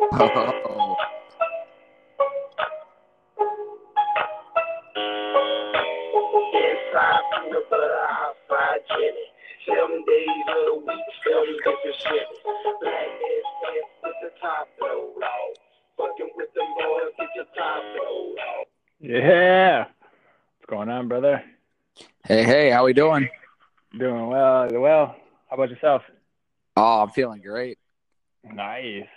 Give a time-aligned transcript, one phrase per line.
[0.00, 0.96] Oh.
[6.54, 9.26] Inside peanut butter, outside jelly.
[9.66, 12.26] Seven days of the week, seven different shit.
[12.80, 13.48] Black ass
[14.02, 15.56] with the top blowed off.
[15.96, 18.66] Fucking with them boys, get your top blowed off.
[19.00, 19.78] Yeah.
[20.58, 21.42] What's going on, brother?
[22.24, 23.28] Hey, hey, how we doing?
[23.98, 24.68] Doing well.
[24.70, 25.16] Well,
[25.48, 26.02] how about yourself?
[26.76, 27.78] Oh, I'm feeling great.
[28.44, 29.08] Nice.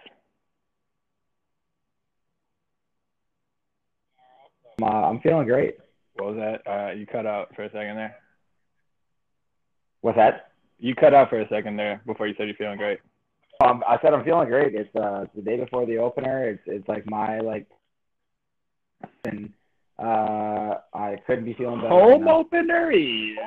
[4.83, 5.77] Uh, I'm feeling great.
[6.15, 6.69] What was that?
[6.71, 8.15] Uh, you cut out for a second there.
[10.01, 10.51] What's that?
[10.79, 12.99] You cut out for a second there before you said you're feeling great.
[13.63, 14.73] Um, I said I'm feeling great.
[14.73, 16.49] It's uh, the day before the opener.
[16.49, 17.67] It's it's like my like,
[19.25, 19.51] and
[19.99, 21.89] uh, I couldn't be feeling better.
[21.89, 22.33] Home that.
[22.33, 23.37] opener Eve.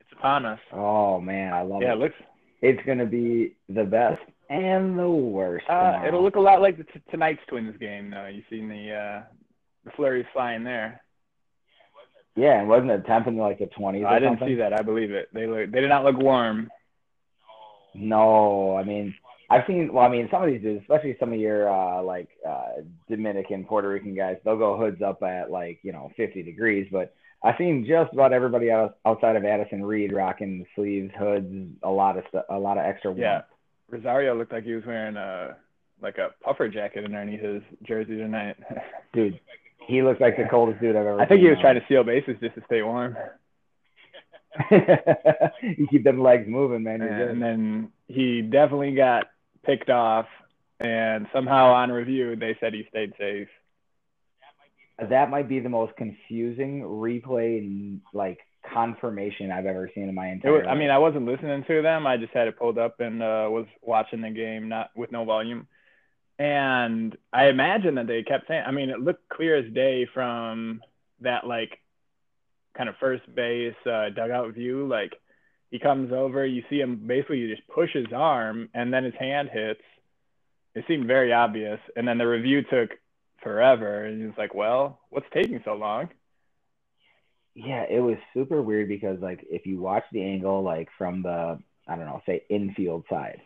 [0.00, 0.60] It's upon us.
[0.72, 1.94] Oh man, I love Yeah, it.
[1.94, 2.14] it looks.
[2.60, 5.64] It's gonna be the best and the worst.
[5.68, 6.08] Uh, tomorrow.
[6.08, 8.10] it'll look a lot like the t- tonight's Twins game.
[8.10, 8.26] though.
[8.26, 9.22] you seen the uh,
[9.84, 11.00] the flurries flying there.
[12.36, 14.48] Yeah, and wasn't it temp in like the 20s I didn't something?
[14.48, 14.72] see that.
[14.72, 15.28] I believe it.
[15.32, 15.70] They look.
[15.70, 16.68] They did not look warm.
[17.94, 19.14] No, I mean,
[19.50, 19.92] I've seen.
[19.92, 23.64] Well, I mean, some of these dudes, especially some of your uh, like uh, Dominican,
[23.64, 26.88] Puerto Rican guys, they'll go hoods up at like you know 50 degrees.
[26.90, 31.90] But I've seen just about everybody else outside of Addison Reed rocking sleeves, hoods, a
[31.90, 33.14] lot of stuff, a lot of extra.
[33.14, 33.30] Yeah.
[33.32, 33.46] warmth.
[33.90, 35.56] Rosario looked like he was wearing a
[36.02, 38.56] like a puffer jacket underneath his jersey tonight.
[39.12, 39.38] dude,
[39.86, 41.20] he looks like the coldest dude I've ever.
[41.20, 43.16] I think he was trying to steal bases just to stay warm.
[44.70, 47.02] you keep them legs moving, man.
[47.02, 49.26] And then he definitely got
[49.64, 50.26] picked off,
[50.80, 53.48] and somehow on review they said he stayed safe.
[55.10, 58.38] That might be the most confusing replay like
[58.72, 60.52] confirmation I've ever seen in my entire.
[60.52, 62.06] was, I mean, I wasn't listening to them.
[62.06, 65.24] I just had it pulled up and uh, was watching the game, not with no
[65.24, 65.66] volume.
[66.38, 68.64] And I imagine that they kept saying.
[68.66, 70.80] I mean, it looked clear as day from
[71.20, 71.78] that like
[72.76, 74.86] kind of first base uh, dugout view.
[74.88, 75.12] Like
[75.70, 79.14] he comes over, you see him basically you just push his arm, and then his
[79.18, 79.80] hand hits.
[80.74, 82.90] It seemed very obvious, and then the review took
[83.42, 84.04] forever.
[84.04, 86.08] And was like, "Well, what's taking so long?"
[87.54, 91.60] Yeah, it was super weird because like if you watch the angle like from the
[91.86, 93.40] I don't know, say infield side,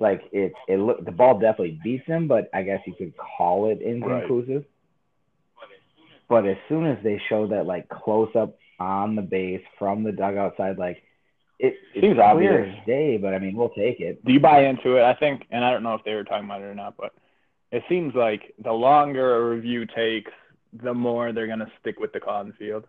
[0.00, 3.70] like it it look the ball definitely beats him, but I guess you could call
[3.70, 4.64] it inconclusive.
[6.28, 10.12] But as soon as they show that like close up on the base from the
[10.12, 11.02] dugout side, like
[11.58, 12.74] it it's Seems obvious.
[12.86, 14.24] day, but I mean we'll take it.
[14.24, 15.02] do you buy into it?
[15.02, 17.12] I think, and I don't know if they were talking about it or not, but
[17.72, 20.32] it seems like the longer a review takes,
[20.82, 22.84] the more they're gonna stick with the call on the field.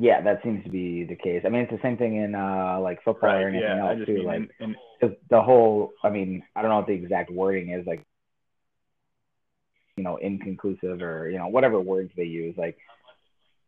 [0.00, 1.42] Yeah, that seems to be the case.
[1.44, 4.22] I mean it's the same thing in uh like football or anything Yeah, else too.
[4.22, 7.86] like in, in, the, whole i mean i don't know what the exact wording is
[7.86, 8.04] like
[9.96, 12.78] you know inconclusive or you know whatever words they use like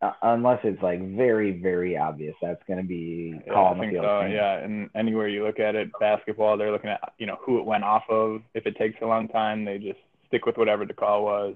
[0.01, 3.93] uh, unless it's like very very obvious that's going to be yeah, call I think
[3.93, 4.21] so.
[4.25, 7.65] Yeah, and anywhere you look at it, basketball, they're looking at you know who it
[7.65, 8.41] went off of.
[8.55, 11.55] If it takes a long time, they just stick with whatever the call was.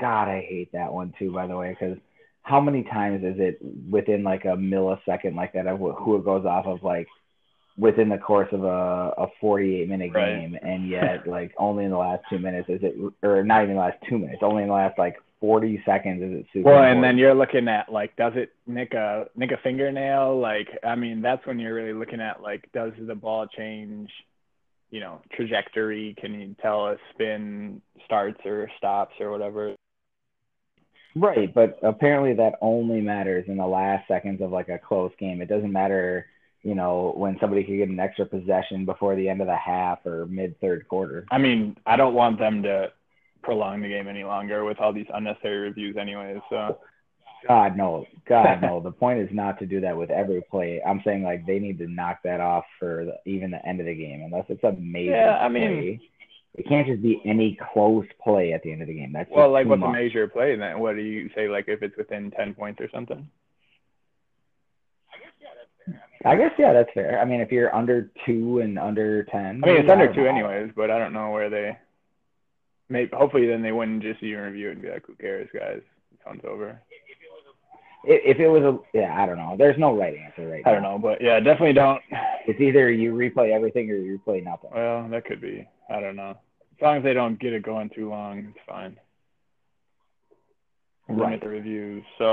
[0.00, 1.98] god i hate that one too by the way because
[2.46, 3.58] how many times is it
[3.90, 7.08] within like a millisecond like that of who it goes off of like
[7.76, 10.38] within the course of a, a 48 minute Right.
[10.38, 13.74] game and yet like only in the last two minutes is it or not even
[13.74, 16.84] the last two minutes only in the last like 40 seconds is it super Well,
[16.84, 20.38] and then you're looking at like, does it nick a nick a fingernail?
[20.40, 24.08] Like, I mean, that's when you're really looking at like, does the ball change,
[24.90, 26.14] you know, trajectory?
[26.18, 29.74] Can you tell a spin starts or stops or whatever?
[31.16, 35.40] Right, but apparently that only matters in the last seconds of like a close game.
[35.40, 36.26] It doesn't matter,
[36.62, 40.04] you know, when somebody could get an extra possession before the end of the half
[40.04, 41.24] or mid third quarter.
[41.30, 42.92] I mean, I don't want them to
[43.42, 46.40] prolong the game any longer with all these unnecessary reviews, anyways.
[46.50, 46.78] So
[47.48, 48.80] God no, God no.
[48.80, 50.82] the point is not to do that with every play.
[50.86, 53.86] I'm saying like they need to knock that off for the, even the end of
[53.86, 56.10] the game, unless it's a major Yeah, I mean- play.
[56.56, 59.12] It can't just be any close play at the end of the game.
[59.12, 60.78] That's well, like what's a major play then?
[60.80, 61.48] What do you say?
[61.48, 63.28] Like if it's within ten points or something?
[66.24, 67.20] I guess yeah, that's fair.
[67.20, 70.26] I mean, if you're under two and under ten, I mean, it's yeah, under two
[70.26, 71.78] anyways, but I don't know where they.
[72.88, 75.82] Maybe hopefully then they wouldn't just see your review and be like, "Who cares, guys?
[76.10, 76.80] This one's over."
[78.04, 79.56] If, if it was a yeah, I don't know.
[79.58, 82.00] There's no right answer right I don't know, but yeah, definitely don't.
[82.48, 84.70] It's either you replay everything or you replay nothing.
[84.74, 85.68] Well, that could be.
[85.90, 86.36] I don't know.
[86.78, 88.96] As long as they don't get it going too long, it's fine.
[91.08, 91.40] Limit Right.
[91.40, 92.04] the reviews.
[92.18, 92.24] So,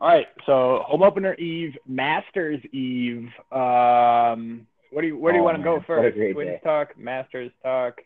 [0.00, 0.26] all right.
[0.46, 3.28] So, home opener Eve, Masters Eve.
[3.52, 6.16] Um, What do you Where do you Oh, want to go man, first?
[6.16, 6.60] Twins day.
[6.62, 8.00] talk, Masters talk.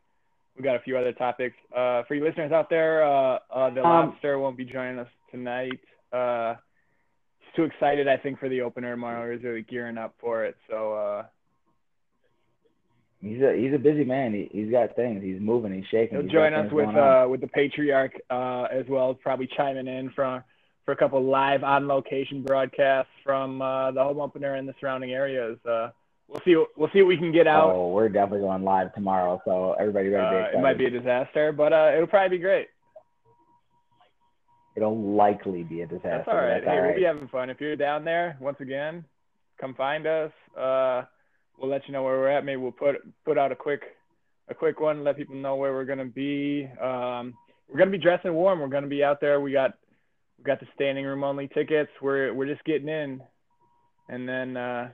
[0.56, 1.55] We got a few other topics.
[1.75, 5.08] Uh, for you listeners out there, uh, uh, the Um, Lobster won't be joining us
[5.31, 5.79] tonight.
[6.12, 6.55] Uh,
[7.41, 9.31] he's too excited, I think, for the opener tomorrow.
[9.32, 10.56] He's really gearing up for it.
[10.69, 11.26] So uh,
[13.20, 14.32] He's a he's a busy man.
[14.32, 15.23] He he's got things.
[15.23, 15.73] He's moving.
[15.73, 16.19] He's shaking.
[16.19, 20.11] he'll He's join us with uh, with the Patriarch uh, as well, probably chiming in
[20.11, 20.44] for
[20.85, 25.11] for a couple live on location broadcasts from uh, the home opener and the surrounding
[25.11, 25.59] areas.
[25.69, 25.91] Uh,
[26.29, 26.55] we'll see.
[26.76, 27.73] We'll see what we can get out.
[27.75, 31.50] Oh, we're definitely going live tomorrow, so everybody be Uh, it might be a disaster,
[31.50, 32.69] but uh, it'll probably be great.
[34.76, 36.09] It'll likely be a disaster.
[36.19, 36.61] That's all right.
[36.61, 37.50] That's hey, all we'll be having fun.
[37.50, 39.05] If you're down there, once again,
[39.61, 40.31] come find us.
[40.56, 41.03] Uh,
[41.58, 42.44] we'll let you know where we're at.
[42.44, 43.82] Maybe we'll put put out a quick
[44.49, 46.69] a quick one, let people know where we're gonna be.
[46.81, 47.34] Um,
[47.69, 48.60] we're gonna be dressing warm.
[48.60, 49.40] We're gonna be out there.
[49.40, 49.75] We got
[50.38, 51.90] we got the standing room only tickets.
[52.00, 53.22] We're we're just getting in,
[54.08, 54.88] and then uh,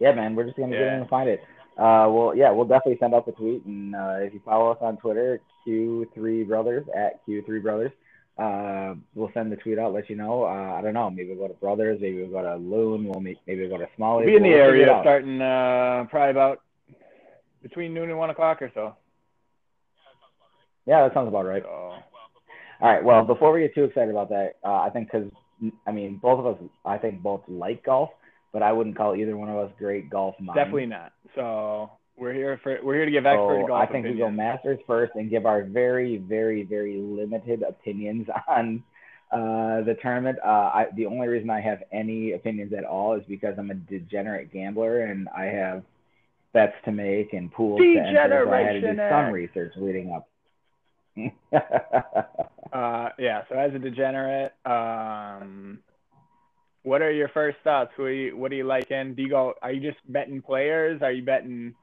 [0.00, 1.40] Yeah, man, we're just gonna get in and find it.
[1.76, 4.78] Uh, well, yeah, we'll definitely send out the tweet, and uh, if you follow us
[4.80, 7.92] on Twitter, Q3 Brothers at Q3 Brothers,
[8.38, 10.44] uh, we'll send the tweet out, let you know.
[10.44, 13.20] Uh, I don't know, maybe we'll go to Brothers, maybe we'll go to Loon, we'll
[13.20, 14.24] meet, maybe we'll go to Smalley.
[14.24, 16.60] we'll be in the We'll area starting uh, probably about
[17.62, 18.94] between noon and one o'clock or so.
[20.86, 21.62] Yeah, that sounds about right.
[21.62, 22.02] So All
[22.80, 23.02] right.
[23.04, 25.30] Well, before we get too excited about that, uh, I think because
[25.86, 28.10] I mean, both of us, I think both like golf,
[28.52, 30.56] but I wouldn't call either one of us great golf minds.
[30.56, 31.12] definitely not.
[31.34, 34.30] So we're here for we're here to give expert So I think we go.
[34.30, 38.82] Masters first and give our very, very, very limited opinions on
[39.32, 40.38] uh, the tournament.
[40.44, 43.74] Uh, I, the only reason I have any opinions at all is because I'm a
[43.74, 45.82] degenerate gambler and I have
[46.52, 48.44] bets to make and pools to enter.
[48.46, 50.28] So I had to do some research leading up.
[52.70, 53.42] Uh, yeah.
[53.48, 55.78] So as a degenerate, um,
[56.82, 57.92] what are your first thoughts?
[57.96, 58.90] What do you what do you like?
[58.90, 59.54] And do you go?
[59.62, 61.00] Are you just betting players?
[61.00, 61.74] Are you betting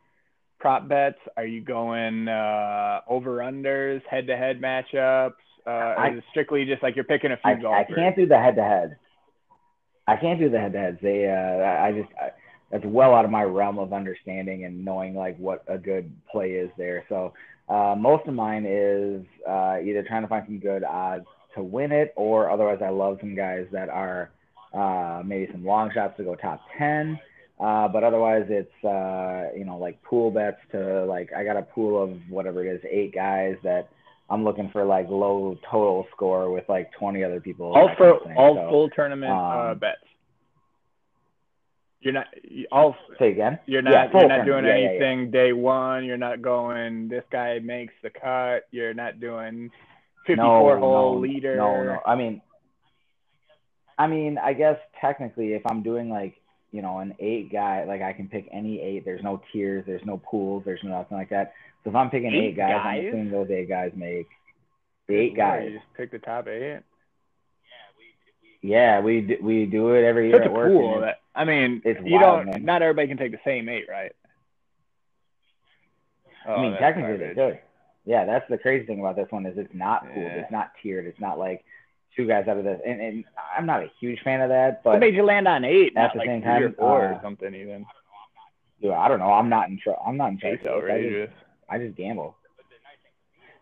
[0.65, 1.19] prop bets?
[1.37, 5.33] Are you going uh, over unders, head to head matchups?
[5.67, 8.25] Uh, I- is it strictly just like you're picking a few I, I can't do
[8.25, 8.97] the head to head.
[10.07, 10.97] I can't do the head to heads.
[11.03, 12.29] They, uh, I I just, I,
[12.71, 16.53] that's well out of my realm of understanding and knowing like what a good play
[16.53, 17.05] is there.
[17.09, 17.33] So,
[17.69, 21.91] uh, most of mine is uh, either trying to find some good odds to win
[21.91, 24.31] it, or otherwise, I love some guys that are
[24.73, 27.19] uh, maybe some long shots to go top ten.
[27.59, 31.61] Uh, but otherwise, it's uh, you know like pool bets to like I got a
[31.61, 33.89] pool of whatever it is, eight guys that
[34.29, 37.73] I'm looking for like low total score with like 20 other people.
[37.75, 39.97] all for kind of all So, full tournament uh, um, bets.
[42.01, 42.27] You're not
[42.71, 42.95] all.
[43.19, 43.57] Say again.
[43.65, 44.89] You're not full you're not doing Yeah, yeah, yeah.
[44.89, 46.05] anything day one.
[46.05, 47.07] You're not going.
[47.07, 48.67] This guy makes the cut.
[48.71, 49.71] You're not doing
[50.27, 51.55] 54 no, hole no, leader.
[51.55, 51.99] No, no.
[52.05, 52.41] I mean,
[53.97, 56.35] I mean, I guess technically, if I'm doing like
[56.75, 59.05] you know an eight guy, like I can pick any eight.
[59.05, 59.85] There's no tiers.
[59.87, 60.63] There's no pools.
[60.65, 61.53] There's nothing like that.
[61.83, 62.99] So if I'm picking Eight eight, guys, guys?
[62.99, 64.27] I'm assuming those eight guys make
[65.07, 65.69] Good eight lord, guys.
[65.71, 66.81] You just pick the top eight.
[68.61, 70.71] Yeah, we do, we do it every year Such at work.
[70.71, 71.01] pool.
[71.01, 72.45] That, I mean, it's you wild, don't.
[72.47, 72.65] man.
[72.65, 74.11] Not everybody can take the same eight, right?
[76.47, 77.59] I Oh, mean, that's technically they could.
[78.05, 80.25] Yeah, that's the crazy thing about this one is it's not pooled.
[80.25, 80.39] Yeah.
[80.41, 81.05] It's not tiered.
[81.05, 81.63] It's not like
[82.15, 82.79] two guys out of this.
[82.85, 83.23] And, and
[83.57, 85.93] I'm not a huge fan of that, But What made you land on eight?
[85.95, 87.85] At the like same three or time, four uh, or something even.
[88.81, 89.31] dude, I don't know.
[89.31, 89.79] I'm not in.
[89.79, 90.83] Tr- I'm not in of.
[90.89, 91.33] I just-
[91.67, 92.35] I just gamble.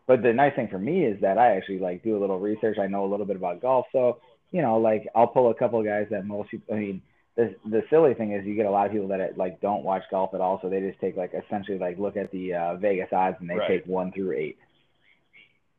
[0.05, 2.77] But the nice thing for me is that I actually like do a little research.
[2.77, 4.19] I know a little bit about golf, so
[4.51, 6.75] you know, like I'll pull a couple of guys that most people.
[6.75, 7.01] I mean,
[7.37, 10.03] the the silly thing is you get a lot of people that like don't watch
[10.11, 13.07] golf at all, so they just take like essentially like look at the uh, Vegas
[13.13, 13.67] odds and they Right.
[13.69, 14.57] take one through eight,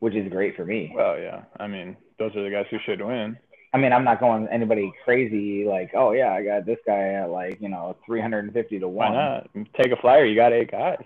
[0.01, 0.91] which is great for me.
[0.95, 1.43] Well, yeah.
[1.61, 3.37] I mean, those are the guys who should win.
[3.73, 7.31] I mean, I'm not going anybody crazy like, oh yeah, I got this guy at
[7.31, 9.13] like you know 350 to one.
[9.13, 9.51] Why not?
[9.81, 10.25] Take a flyer.
[10.25, 11.03] You got eight guys.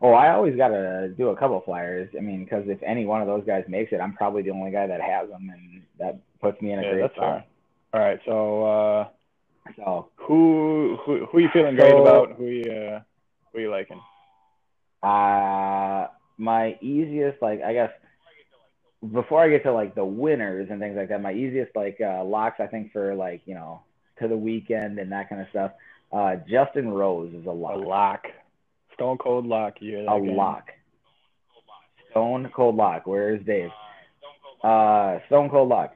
[0.00, 2.08] Oh, I always got to do a couple flyers.
[2.16, 4.72] I mean, because if any one of those guys makes it, I'm probably the only
[4.72, 7.46] guy that has them, and that puts me in a Yeah, great that's spot.
[7.94, 8.18] All right.
[8.26, 9.08] So, uh,
[9.76, 12.32] So, who who who you feeling great about?
[12.36, 13.00] Who you uh,
[13.52, 14.00] who you liking?
[15.02, 17.90] uh, my easiest, like, I guess,
[19.12, 22.22] before I get to like the winners and things like that, my easiest like uh,
[22.24, 23.82] locks, I think for like you know
[24.20, 25.72] to the weekend and that kind of stuff.
[26.12, 27.84] Uh, Justin Rose is a A lock.
[27.86, 28.24] lock.
[28.94, 29.74] Stone cold lock.
[29.80, 30.36] You hear that A game?
[30.36, 30.68] lock.
[32.10, 33.06] Stone Cold Lock.
[33.06, 33.70] Where's Dave?
[34.62, 35.94] Uh, Stone Cold Lock.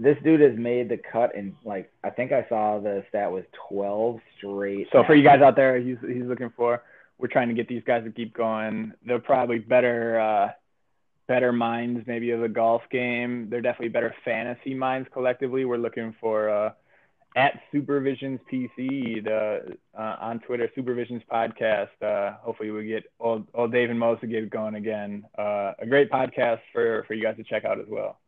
[0.00, 3.44] This dude has made the cut in like I think I saw the stat was
[3.70, 4.88] 12 straight.
[4.92, 6.82] So for you guys out there, he's he's looking for.
[7.18, 8.92] We're trying to get these guys to keep going.
[9.06, 10.48] They're probably better uh,
[11.28, 13.48] better minds maybe of the golf game.
[13.50, 15.64] They're definitely better fantasy minds collectively.
[15.64, 16.72] We're looking for uh,
[17.36, 21.88] at Supervisions PC the, uh, on Twitter, Supervisions Podcast.
[22.00, 25.24] Uh, hopefully, we get old, old Dave and Mose to get going again.
[25.38, 28.18] Uh, a great podcast for, for you guys to check out as well.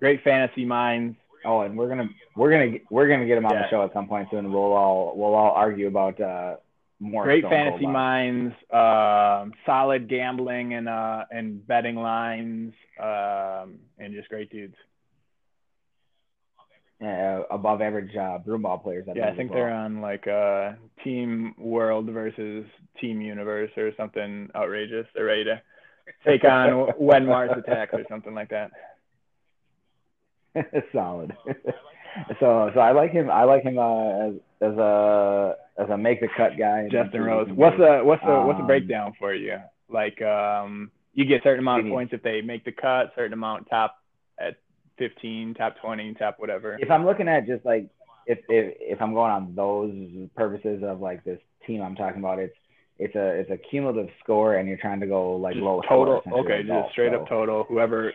[0.00, 1.16] Great fantasy minds.
[1.46, 3.62] Oh, and we're gonna we're gonna we're gonna get him on Yeah.
[3.64, 4.50] the show at some point soon.
[4.50, 6.56] We'll all we'll all argue about uh
[7.04, 7.24] more.
[7.24, 8.54] Great fantasy minds.
[8.72, 12.72] Um, solid gambling and uh, and betting lines.
[12.98, 14.76] Um, and just great dudes.
[17.02, 19.06] uh, above average uh, broomball players.
[19.14, 19.60] Yeah, I think well.
[19.60, 22.64] they're on like uh Team World versus
[23.00, 25.06] Team Universe or something outrageous.
[25.14, 25.60] They're ready to
[26.26, 28.70] take on when Mars attacks or something like that.
[30.92, 31.36] solid.
[32.40, 33.30] so so I like him.
[33.30, 36.88] I like him uh, as as a as a make the cut guy.
[36.90, 37.48] Justin Rose.
[37.54, 39.56] What's the what's the what's the Um, breakdown for you?
[39.88, 43.32] Like um you get a certain amount of points if they make the cut, certain
[43.32, 43.96] amount top
[44.38, 44.56] at
[44.98, 46.76] 15, top 20, top whatever.
[46.80, 47.86] if I'm looking at just like
[48.26, 49.92] if if if I'm going on those
[50.34, 52.56] purposes of like this team I'm talking about, it's
[52.98, 56.20] it's a it's a cumulative score, and you're trying to go like Just low total.
[56.26, 57.64] score, Okay, just straight so- up total.
[57.64, 58.12] Whoever.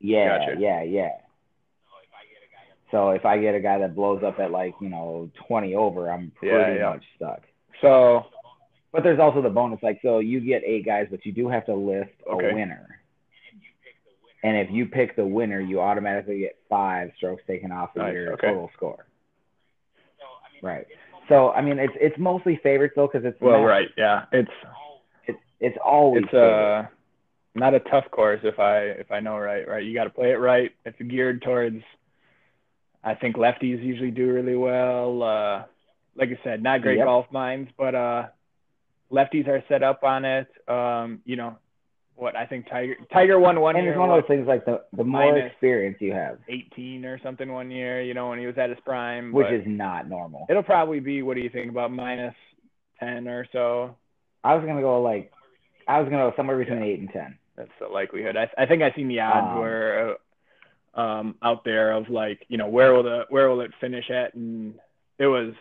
[0.00, 0.60] Yeah, Gotcha.
[0.60, 1.08] yeah, yeah.
[2.90, 6.10] So if I get a guy that blows up at like you know 20 over,
[6.10, 6.90] I'm pretty Yeah, yeah.
[6.90, 7.42] much stuck.
[7.82, 8.26] So
[8.92, 11.66] But there's also the bonus, like so you get eight guys, but you do have
[11.66, 12.52] to list a Okay.
[12.54, 13.00] winner.
[14.44, 18.14] And if you pick the winner, you automatically get five strokes taken off of Nice,
[18.14, 18.46] your okay.
[18.48, 19.06] total score.
[20.62, 20.86] Right.
[21.28, 24.24] So I mean, it's it's mostly favorites though, because it's well, not- right, yeah.
[24.32, 24.50] It's
[25.26, 26.86] It's it's always it's uh
[27.54, 29.66] not a tough course if I if I know right.
[29.68, 30.72] Right, you got to play it right.
[30.86, 31.82] It's geared towards.
[33.04, 35.22] I think lefties usually do really well.
[35.22, 35.64] Uh,
[36.16, 37.06] like I said, not great Yep.
[37.06, 38.26] golf minds, but uh,
[39.10, 40.48] lefties are set up on it.
[40.68, 41.56] Um, you know,
[42.16, 43.92] what I think Tiger Tiger won one and year.
[43.92, 47.52] it's one of those things like the the more experience you have, 18 or something
[47.52, 48.02] one year.
[48.02, 49.32] You know, when he was at his prime.
[49.32, 50.46] which is not normal.
[50.50, 51.22] it'll probably be.
[51.22, 52.34] What do you think about minus
[52.98, 53.94] 10 or so?
[54.42, 55.30] I was gonna go like
[55.86, 57.38] I was gonna go somewhere between eight and ten.
[57.56, 58.36] That's the likelihood.
[58.36, 60.14] I, I think I seen the odds Um, were uh,
[60.98, 64.34] um, out there of like you know where will the where will it finish at,
[64.34, 64.74] and
[65.18, 65.54] it was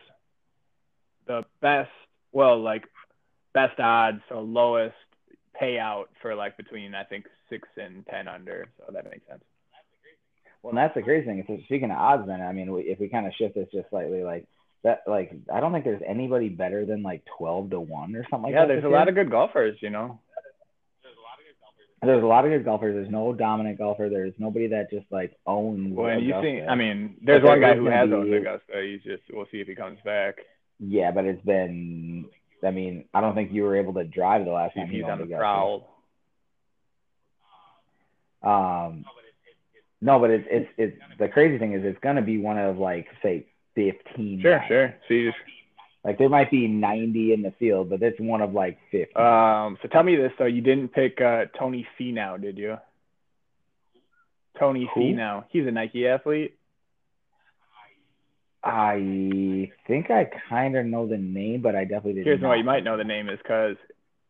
[1.27, 1.91] the best.
[2.31, 2.83] Well, like
[3.53, 4.95] best odds, so lowest
[5.61, 8.67] payout for like between I think six and ten under.
[8.79, 9.43] So that makes sense.
[10.63, 11.43] Well, and that's the crazy thing.
[11.47, 13.89] So speaking of odds, then I mean, we, if we kind of shift this just
[13.91, 14.45] slightly, like
[14.83, 18.43] that, like I don't think there's anybody better than like twelve to one or something
[18.43, 18.73] like yeah, that.
[18.73, 19.77] Yeah, there's a lot of good golfers.
[19.81, 20.19] You know.
[22.01, 22.93] There's a lot of good golfers.
[22.93, 24.07] There's no dominant golfer.
[24.09, 25.95] There's nobody that just like owns.
[25.95, 28.81] Well, and you see, I mean, there's But one guy who has be- owned Augusta.
[28.83, 30.35] He's just we'll see if he comes back.
[30.79, 32.25] yeah, but it's been.
[32.63, 35.05] I mean, I don't think you were able to drive the last time he he's
[35.05, 35.37] on the Augusta.
[35.39, 35.93] prowl.
[38.43, 39.03] Um,
[40.01, 43.07] no, but it's it's it's the crazy thing is it's gonna be one of like
[43.23, 44.39] say fifteen.
[44.41, 44.67] Sure, guys.
[44.67, 44.95] sure.
[45.07, 45.31] See,
[46.07, 49.13] Like there might be ninety in the field, but it's one of like fifty.
[49.13, 52.77] Um, so tell me this though, you didn't pick uh, Tony Finau, did you?
[54.57, 55.01] Tony Who?
[55.01, 56.57] Finau, he's a Nike athlete.
[58.63, 62.25] I think I kind of know the name, but I definitely didn't.
[62.27, 63.75] Here's why you might know the name is because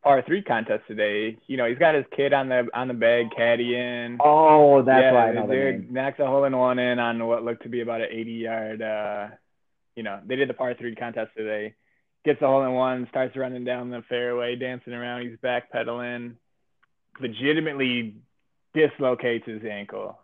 [0.04, 1.38] par three contest today.
[1.46, 4.18] You know, he's got his kid on the on the bag caddying.
[4.20, 5.90] Oh, that's yeah, why I know the name.
[5.92, 8.82] knocks a hole in one in on what looked to be about an 80 yard.
[8.82, 9.28] Uh,
[9.98, 11.74] you know, they did the par three contest today.
[12.24, 15.24] Gets a hole in one, starts running down the fairway, dancing around.
[15.24, 16.36] He's backpedaling.
[17.20, 18.16] Legitimately
[18.76, 20.20] dislocates his ankle.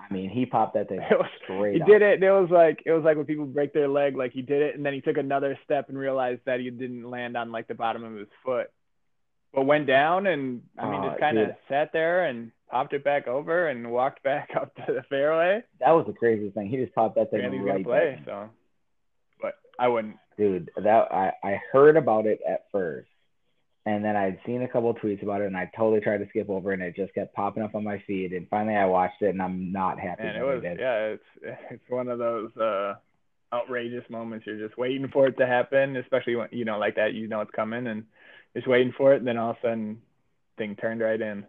[0.00, 1.88] I mean, he popped that thing It was, straight he up.
[1.88, 2.22] did it.
[2.22, 4.16] It was like it was like when people break their leg.
[4.16, 7.08] Like he did it, and then he took another step and realized that he didn't
[7.08, 8.68] land on like the bottom of his foot,
[9.52, 13.04] but went down and I mean Oh, just kind of sat there and popped it
[13.04, 15.62] back over and walked back up to the fairway.
[15.78, 16.68] That was the craziest thing.
[16.68, 18.14] He just popped that thing And he's right gonna play.
[18.16, 18.24] back.
[18.24, 18.50] So,
[19.40, 20.16] but I wouldn't.
[20.38, 23.10] Dude, that I I heard about it at first,
[23.84, 26.28] and then I'd seen a couple of tweets about it, and I totally tried to
[26.30, 29.20] skip over, and it just kept popping up on my feed, and finally I watched
[29.20, 30.22] it, and I'm not happy.
[30.24, 30.80] And it was did.
[30.80, 31.14] yeah.
[31.14, 31.22] It's
[31.70, 32.94] it's one of those uh
[33.52, 34.46] outrageous moments.
[34.46, 37.12] You're just waiting for it to happen, especially when you know like that.
[37.12, 38.04] You know it's coming, and
[38.56, 40.00] just waiting for it, and then all of a sudden,
[40.56, 41.44] thing turned right in.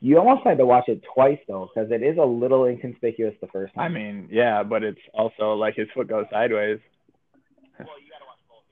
[0.00, 3.46] You almost had to watch it twice though, because it is a little inconspicuous the
[3.48, 3.84] first time.
[3.84, 6.78] I mean, yeah, but it's also like his foot goes sideways.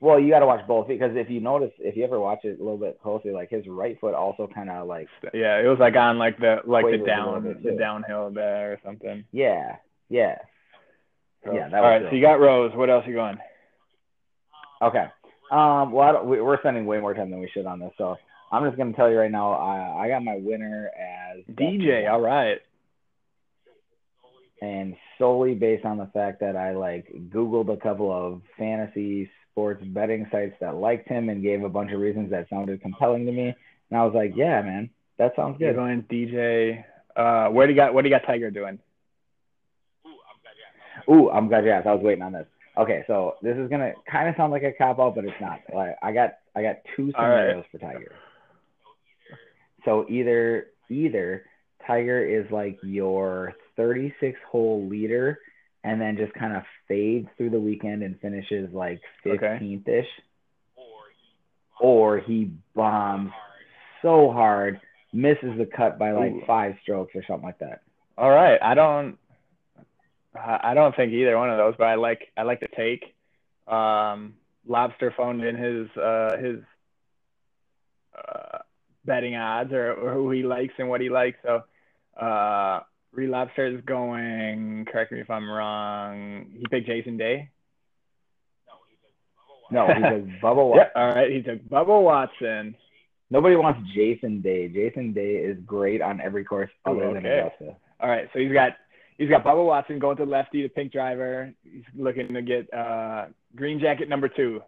[0.01, 2.59] well, you got to watch both because if you notice, if you ever watch it
[2.59, 5.79] a little bit closely, like his right foot also kind of like Yeah, it was
[5.79, 9.25] like on like the like the Quavers a little down the downhill there or something.
[9.33, 9.77] yeah,
[10.09, 10.37] yeah.
[11.45, 12.71] Yeah, that All was right, so you got Rose.
[12.75, 13.37] What else you going?
[14.81, 15.07] Okay.
[15.51, 15.93] Um.
[15.93, 18.17] Well, I don't, we're spending way more time than we should on this, so
[18.53, 19.53] I'm just gonna tell you right now.
[19.53, 22.09] I I got my winner as DJ.
[22.11, 22.59] All right.
[24.61, 29.83] and solely based on the fact that I like Googled a couple of fantasy sports
[29.85, 33.33] betting sites that liked him and gave a bunch of reasons that sounded compelling to
[33.33, 33.55] me.
[33.91, 35.65] And I was like, yeah, man, that sounds good.
[35.65, 36.85] You're going DJ.
[37.17, 37.93] Uh, where do you got?
[37.93, 38.25] What do you got?
[38.27, 38.79] Tiger doing?
[41.11, 41.87] Ooh, I'm glad you asked.
[41.87, 42.47] I was waiting on this.
[42.79, 45.61] Okay, so this is gonna kind of sound like a cop out, but it's not.
[45.75, 47.41] Like, I got I got two All right.
[47.41, 48.15] scenarios for Tiger.
[49.85, 51.45] So either either
[51.87, 55.39] Tiger is like your 36 hole leader,
[55.85, 59.59] and then just kind of fades through the weekend and finishes like Okay.
[59.61, 60.07] 15th ish,
[61.81, 63.33] or he bombs
[64.01, 64.81] so hard,
[65.13, 66.43] misses the cut by like Ooh.
[66.47, 67.83] five strokes or something like that.
[68.17, 68.61] All right.
[68.63, 69.19] I don't.
[70.35, 73.15] I I don't think either one of those, but I like I like the take.
[73.67, 74.35] Um,
[74.67, 76.59] Lobster phoned in his uh, his
[78.17, 78.52] uh,
[79.05, 81.39] betting odds or, or who he likes and what he likes.
[81.43, 81.63] So,
[82.21, 82.81] uh,
[83.13, 84.87] Reed Lobster is going.
[84.91, 86.47] Correct me if I'm wrong.
[86.53, 87.51] He picked Jason Day.
[89.71, 90.87] No, he says Bubba Watson.
[90.95, 91.03] Yeah.
[91.03, 91.31] All right.
[91.31, 92.75] He took Bubba Watson.
[93.33, 94.69] Nobody wants Jason Day.
[94.69, 97.77] Jason Day is great on every course other than Augusta.
[97.99, 98.73] All right, so he's got
[99.17, 101.51] he's got Bubba Watson going to lefty, the pink driver.
[101.63, 104.61] He's looking to get uh, green jacket number two.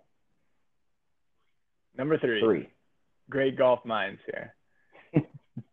[1.99, 2.41] Number three.
[2.41, 2.69] Three.
[3.31, 4.55] Great golf minds here.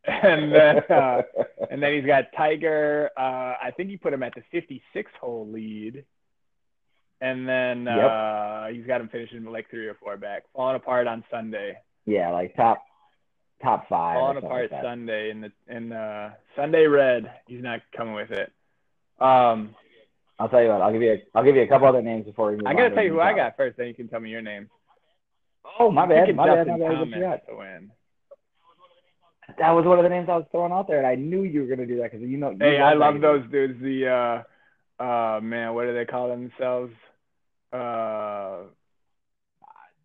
[0.05, 1.22] and then uh,
[1.70, 3.10] and then he's got Tiger.
[3.17, 6.05] Uh, I think he put him at the 56 hole lead.
[7.20, 8.12] And then Yep.
[8.12, 11.77] uh, he's got him finishing like three or four back, falling apart on Sunday.
[12.05, 12.84] yeah, like top
[13.62, 14.15] top five.
[14.15, 14.81] falling apart like.
[14.81, 17.31] Sunday in the in uh, Sunday red.
[17.48, 18.51] He's not coming with it.
[19.20, 19.75] Um,
[20.39, 20.81] I'll tell you what.
[20.81, 21.12] I'll give you.
[21.13, 23.03] A, I'll give you a couple other names before we move I'm gonna to tell
[23.03, 24.67] you who I got first, then you can tell me your name.
[25.80, 26.36] Oh my bad.
[26.36, 26.68] My bad.
[26.68, 26.96] Justin My bad.
[26.96, 27.92] Thomas you to win.
[29.60, 31.62] That was one of the names I was throwing out there, and I knew you
[31.62, 32.51] were gonna do that because you know.
[32.51, 33.82] you Hey, I love those dudes.
[33.82, 34.44] The
[35.00, 36.94] uh, uh, man, what do they call themselves?
[37.74, 38.68] Uh,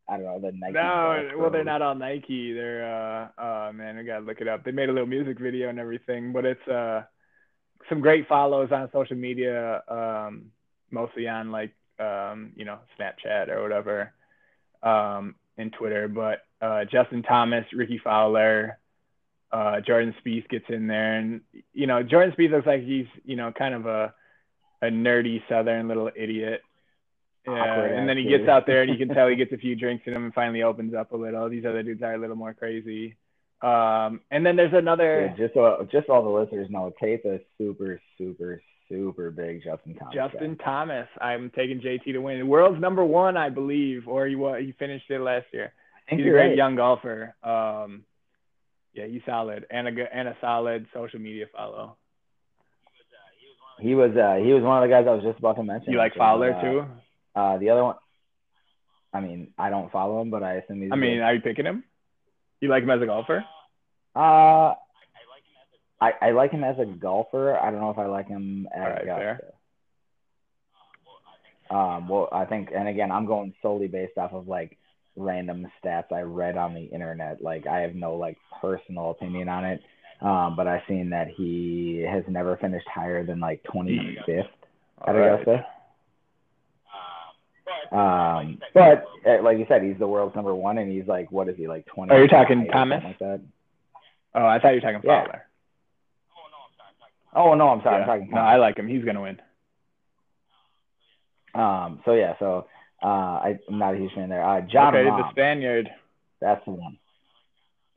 [0.09, 0.73] I don't know the Nike.
[0.73, 2.53] no, well they're not all Nike.
[2.53, 4.65] They're uh, uh, man, I gotta look it up.
[4.65, 7.03] They made a little music video and everything, but it's uh,
[7.89, 10.47] some great follows on social media, um,
[10.91, 14.13] mostly on like um, you know Snapchat or whatever,
[14.83, 16.09] um, and Twitter.
[16.09, 18.79] But uh, Justin Thomas, Rickie Fowler,
[19.53, 21.41] uh, Jordan Spieth gets in there, and
[21.73, 24.15] you know Jordan Spieth looks like he's you know kind of a
[24.83, 26.63] a nerdy Southern little idiot.
[27.47, 29.57] Yeah, Awkward and then he gets out there and you can tell he gets a
[29.57, 31.49] few drinks in him and finally opens up a little.
[31.49, 33.17] These other dudes are a little more crazy.
[33.63, 37.41] Um, and then there's another Yeah, just so just all the listeners know, Tate's a
[37.57, 40.15] super super super big Justin Thomas.
[40.15, 40.29] guy.
[40.29, 41.09] Justin Thomas.
[41.21, 42.47] I'm taking JT to win.
[42.47, 45.73] World's number one, I believe, or he was, he finished it last year.
[46.09, 46.57] He's a great right.
[46.57, 47.35] young golfer.
[47.43, 48.05] Um,
[48.97, 51.97] yeah, he's solid and a good and a solid social media follow.
[53.79, 55.93] He was uh he was one of the guys I was just about to mention.
[55.93, 56.87] You like Fowler uh, too?
[57.35, 57.97] Uh, the other one,
[59.13, 60.93] I mean, I don't follow him, but I assume he's.
[60.93, 61.23] I mean, good.
[61.23, 61.85] are you picking him?
[62.61, 63.45] You like him as a golfer?
[64.15, 64.75] uh,
[66.01, 67.57] I I like him as a golfer.
[67.57, 69.41] I don't know if I like him as right, fair.
[71.71, 74.79] Um, well, I think, and again, I'm going solely based off of like
[75.17, 77.43] random stats I read on the internet.
[77.43, 79.81] Like, I have no like personal opinion on it.
[80.21, 84.47] Um, but I've seen that he has never finished higher than like 25th
[85.03, 85.33] All at right.
[85.33, 85.67] Augusta.
[87.93, 91.49] Um, but uh, like you said, he's the world's number one, and he's like, what
[91.49, 92.13] is he like 20?
[92.13, 93.03] Are you talking Thomas?
[93.05, 93.41] Like that.
[94.35, 95.03] Oh, I thought you were talking.
[95.07, 95.47] Fowler.
[97.37, 98.11] Oh no, I'm sorry, Yeah.
[98.13, 98.35] I'm talking.
[98.35, 98.89] No, I like him.
[98.89, 99.39] He's gonna win.
[101.55, 102.67] Um, so yeah, so
[103.03, 104.45] uh, I, I'm not a huge fan there.
[104.45, 105.89] Uh, Jon okay, Rahm, the Spaniard.
[106.41, 106.99] that's the one.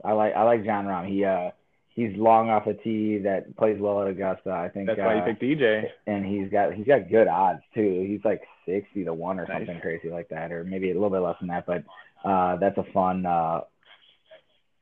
[0.04, 1.08] I like I like Jon Rahm.
[1.08, 1.52] He uh
[1.89, 4.52] he's long off a tee that plays well at Augusta.
[4.52, 4.88] I think.
[4.88, 5.84] That's uh, why you picked DJ.
[6.08, 8.06] and he's got he's got good odds too.
[8.08, 9.60] He's like sixty to one or Nice.
[9.60, 11.65] something crazy like that, or maybe a little bit less than that.
[11.65, 11.84] But
[12.23, 13.62] uh, that's a fun uh,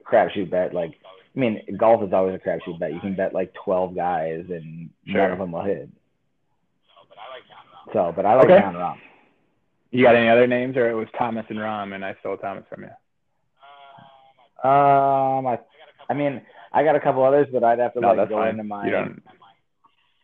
[0.06, 0.74] crapshoot bet.
[0.74, 0.92] Like,
[1.38, 2.94] I mean, golf is always a crapshoot bet.
[2.94, 5.22] You can bet like twelve guys, and Sure.
[5.22, 5.88] none of them will hit.
[7.94, 8.60] So, but I like Okay.
[8.60, 8.98] Jon Rahm.
[9.92, 12.66] You got any other names, or it was Thomas and Rahm, and I stole Thomas
[12.70, 12.90] from you?
[14.68, 15.60] Um, I,
[16.10, 16.42] I mean,
[16.74, 18.50] I got a couple others, but I'd have to No, like go fine.
[18.50, 19.16] into my You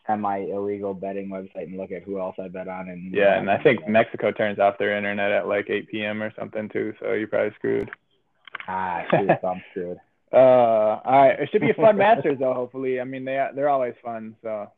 [0.10, 2.90] on my illegal betting website and look at who else I bet on.
[2.90, 6.22] And Yeah, and I think Mexico turns off their internet at like 8 p.m.
[6.22, 7.90] or something too, so you're probably screwed.
[8.68, 10.00] ah, shoot, I'm screwed.
[10.34, 11.40] Uh, all right.
[11.40, 12.54] It should be a fun Masters though.
[12.54, 14.36] Hopefully, I mean they they're always fun.
[14.42, 14.72] So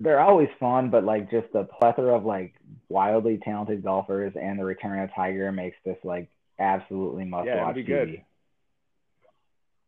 [0.00, 2.54] they're always fun, but like just the plethora of like
[2.88, 7.64] wildly talented golfers and the return of Tiger makes this like absolutely must Yeah, it'll
[7.66, 7.86] watch be TV.
[7.86, 8.22] good.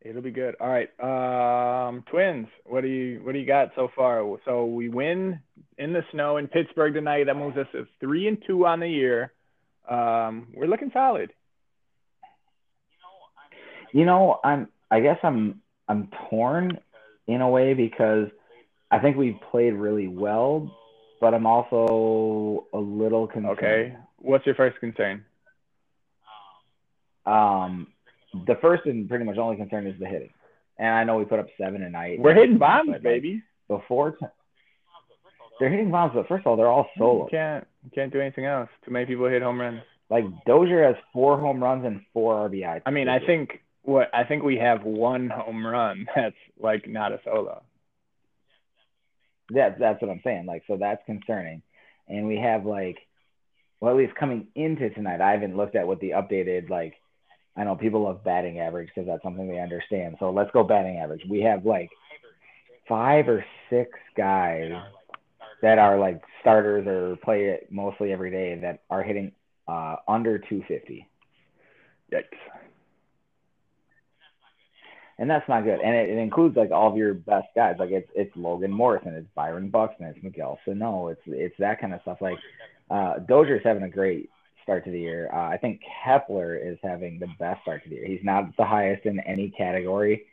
[0.02, 0.54] It'll be good.
[0.60, 0.90] All right.
[1.88, 2.46] Um, Twins.
[2.66, 4.22] What do you what do you got so far?
[4.44, 5.40] So we win
[5.78, 7.24] in the snow in Pittsburgh tonight.
[7.24, 9.32] That moves us to three and two on the year.
[9.88, 11.32] Um, we're looking solid.
[13.94, 14.68] You know, I'm.
[14.90, 15.62] I guess I'm.
[15.88, 16.78] I'm torn
[17.28, 18.28] in a way because
[18.90, 20.70] I think we've played really well,
[21.20, 23.56] but I'm also a little concerned.
[23.58, 23.96] Okay.
[24.18, 25.24] What's your first concern?
[27.26, 27.86] Um,
[28.46, 30.30] the first and pretty much only concern is the hitting,
[30.78, 32.18] and I know we put up seven a night.
[32.20, 33.42] We're hitting bombs, but, like, baby.
[33.68, 34.26] Before t-
[35.58, 37.28] they're hitting bombs, but first of all, they're all You solo.
[37.30, 38.68] can't you can't do anything else.
[38.84, 39.80] Too many people hit home runs.
[40.10, 42.82] Like Dozier has four home runs and four RBI.
[42.84, 47.12] I mean, I think what I think we have one home run that's like not
[47.12, 47.62] a solo.
[49.50, 50.46] That's that's what I'm saying.
[50.46, 51.62] Like, so that's concerning.
[52.08, 52.98] And we have like,
[53.80, 56.94] well, at least coming into tonight, I haven't looked at what the updated like.
[57.56, 60.16] I know people love batting average because that's something they understand.
[60.18, 61.22] So let's go batting average.
[61.28, 61.88] We have like
[62.88, 64.72] five or six guys
[65.62, 69.32] that are like starters or play it mostly every day that are hitting
[69.68, 71.08] uh, under 250,
[72.12, 72.22] Yikes.
[75.18, 75.80] And that's not good.
[75.80, 77.76] And it, it includes like all of your best guys.
[77.78, 81.94] Like it's it's Logan Morrison, it's Byron Buxton, it's Miguel Sano, it's it's that kind
[81.94, 82.18] of stuff.
[82.20, 82.38] Like
[82.90, 84.30] uh, Dozier's having a great
[84.62, 85.30] start to the year.
[85.32, 88.06] Uh, I think Kepler is having the best start to the year.
[88.06, 90.24] He's not the highest in any category,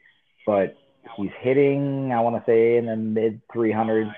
[0.45, 0.75] but
[1.17, 4.13] he's hitting, I want to say, in the mid 300s.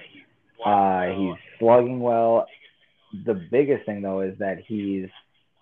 [0.65, 2.45] Uh, he's slugging well.
[3.25, 5.07] The biggest thing though is that he's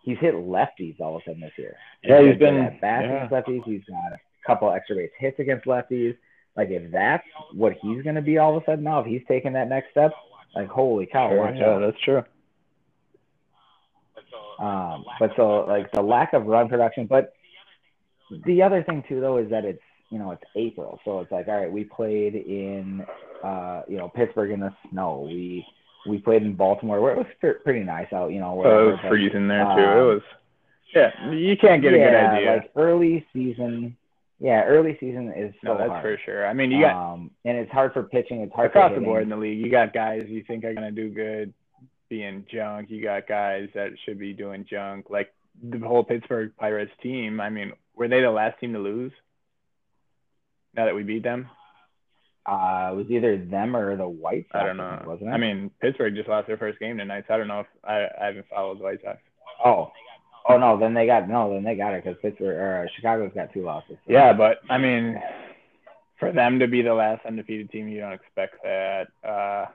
[0.04, 1.76] he's hit lefties all of a sudden this year.
[2.04, 3.28] Yeah, he's good been- at bats yeah.
[3.30, 3.64] lefties.
[3.66, 6.18] He's got a couple extra base hits against lefties.
[6.56, 7.24] Like if that's
[7.54, 10.12] what he's gonna be all of a sudden now, if he's taking that next step,
[10.56, 11.80] like holy cow, watch yeah, out.
[11.80, 12.24] that's true.
[14.60, 17.34] Um, but so like the lack of run production, but
[18.46, 21.48] the other thing too though is that it's you know it's April, so it's like
[21.48, 23.06] all right, we played in
[23.44, 25.26] uh you know Pittsburgh in the snow.
[25.28, 25.66] We
[26.08, 28.32] we played in Baltimore where it was pretty nice out.
[28.32, 29.70] You know, whatever, it was freezing there too.
[29.70, 30.22] um, it was.
[30.94, 32.52] Yeah, you can't get a good yeah, idea.
[32.52, 33.96] Like early season,
[34.42, 36.04] yeah, early season is so no, that's hard.
[36.04, 36.48] for sure.
[36.48, 38.42] I mean, you got um, and it's hard for pitching.
[38.42, 39.60] It's hard across for the board in the league.
[39.64, 41.54] You got guys you think are gonna do good
[42.10, 42.90] being junk.
[42.90, 45.06] You got guys that should be doing junk.
[45.10, 45.32] Like
[45.64, 47.40] the whole Pittsburgh Pirates team.
[47.40, 49.12] I mean, were they the last team to lose?
[50.76, 51.48] Now that we beat them,
[52.46, 54.64] Uh, it was either them or the White Sox.
[54.64, 55.04] I don't know.
[55.06, 55.34] Wasn't it?
[55.34, 58.08] I mean, Pittsburgh just lost their first game tonight, so I don't know if I,
[58.20, 59.20] I haven't followed the White Sox.
[59.64, 59.92] oh,
[60.50, 63.32] oh no, then they got no, then they got it because Pittsburgh or uh, Chicago's
[63.36, 63.98] got two losses.
[64.06, 65.22] so- Yeah, but I mean,
[66.20, 69.08] for them to be the last undefeated team, you don't expect that.
[69.28, 69.66] Uh,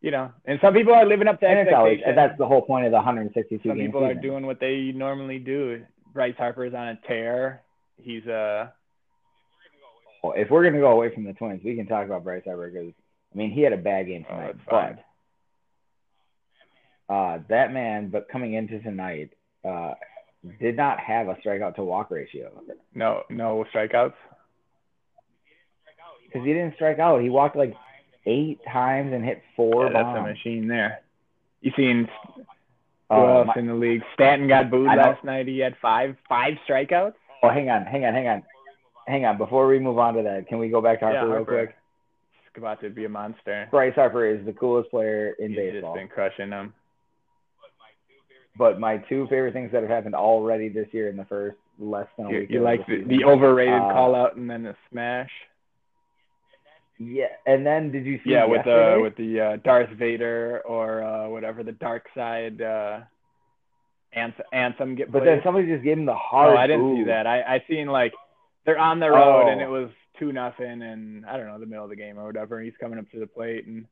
[0.00, 2.16] you know, and some people are living up to and always expectations.
[2.16, 5.82] that's the whole point of the 162 Some people are doing what they normally do.
[6.14, 7.62] Bryce Harper is on a tear.
[8.00, 8.68] He's uh
[10.22, 12.70] Well, if we're gonna go away from the Twins, we can talk about Bryce Harper
[12.70, 12.92] because
[13.34, 14.98] I mean he had a bad game Oh, tonight, fine.
[17.08, 19.30] but uh, that man, but coming into tonight,
[19.64, 19.94] uh,
[20.60, 22.50] did not have a strikeout to walk ratio
[22.94, 24.14] no no strikeouts.
[26.26, 27.20] because he didn't strike out.
[27.22, 27.74] He walked like
[28.26, 31.00] eight times and hit four Yeah, that's a machine there.
[31.60, 32.08] You seen
[33.08, 34.02] who Uh, else in the league?
[34.14, 35.48] Stanton got booed last night.
[35.48, 37.14] He had five five strikeouts.
[37.42, 38.42] oh, hang on, hang on, hang on,
[39.06, 39.38] hang on.
[39.38, 41.74] Before we move on to that, can we go back to Harper yeah, real quick?
[42.54, 43.66] He's about to be a monster.
[43.70, 45.94] Bryce Harper is the coolest player in He's baseball.
[45.94, 46.74] just been crushing them.
[48.58, 52.08] But my two favorite things that have happened already this year in the first less
[52.16, 52.50] than a You, week.
[52.50, 55.30] you like the, the overrated Uh, call out and then the smash.
[56.98, 58.30] Yeah, and then did you see?
[58.30, 58.94] Yeah, with yesterday?
[58.96, 63.00] the with the uh, Darth Vader or uh, whatever the dark side uh,
[64.12, 66.56] anthem, anthem get But then somebody just gave him the hard.
[66.56, 67.28] oh, I didn't see that.
[67.28, 68.12] I I seen like
[68.66, 69.64] they're on the road and Oh.
[69.64, 72.56] it was two nothing and I don't know the middle of the game or whatever.
[72.58, 73.86] And He's coming up to the plate and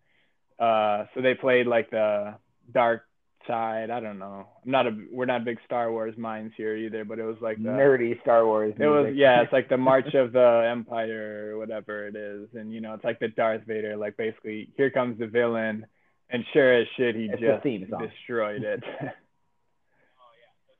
[0.59, 2.35] uh so they played like the
[2.75, 3.03] dark
[3.47, 3.91] side.
[3.91, 4.47] I don't know.
[4.65, 7.57] I'm not a we're not big Star Wars minds here either, but it was like
[7.57, 8.75] the Nerdy Star Wars.
[8.79, 12.73] it was yeah, it's like the March of the Empire or whatever it is, and
[12.73, 15.87] you know it's like the Darth Vader, like basically here comes the villain,
[16.31, 18.83] and sure as shit he It's just destroyed it.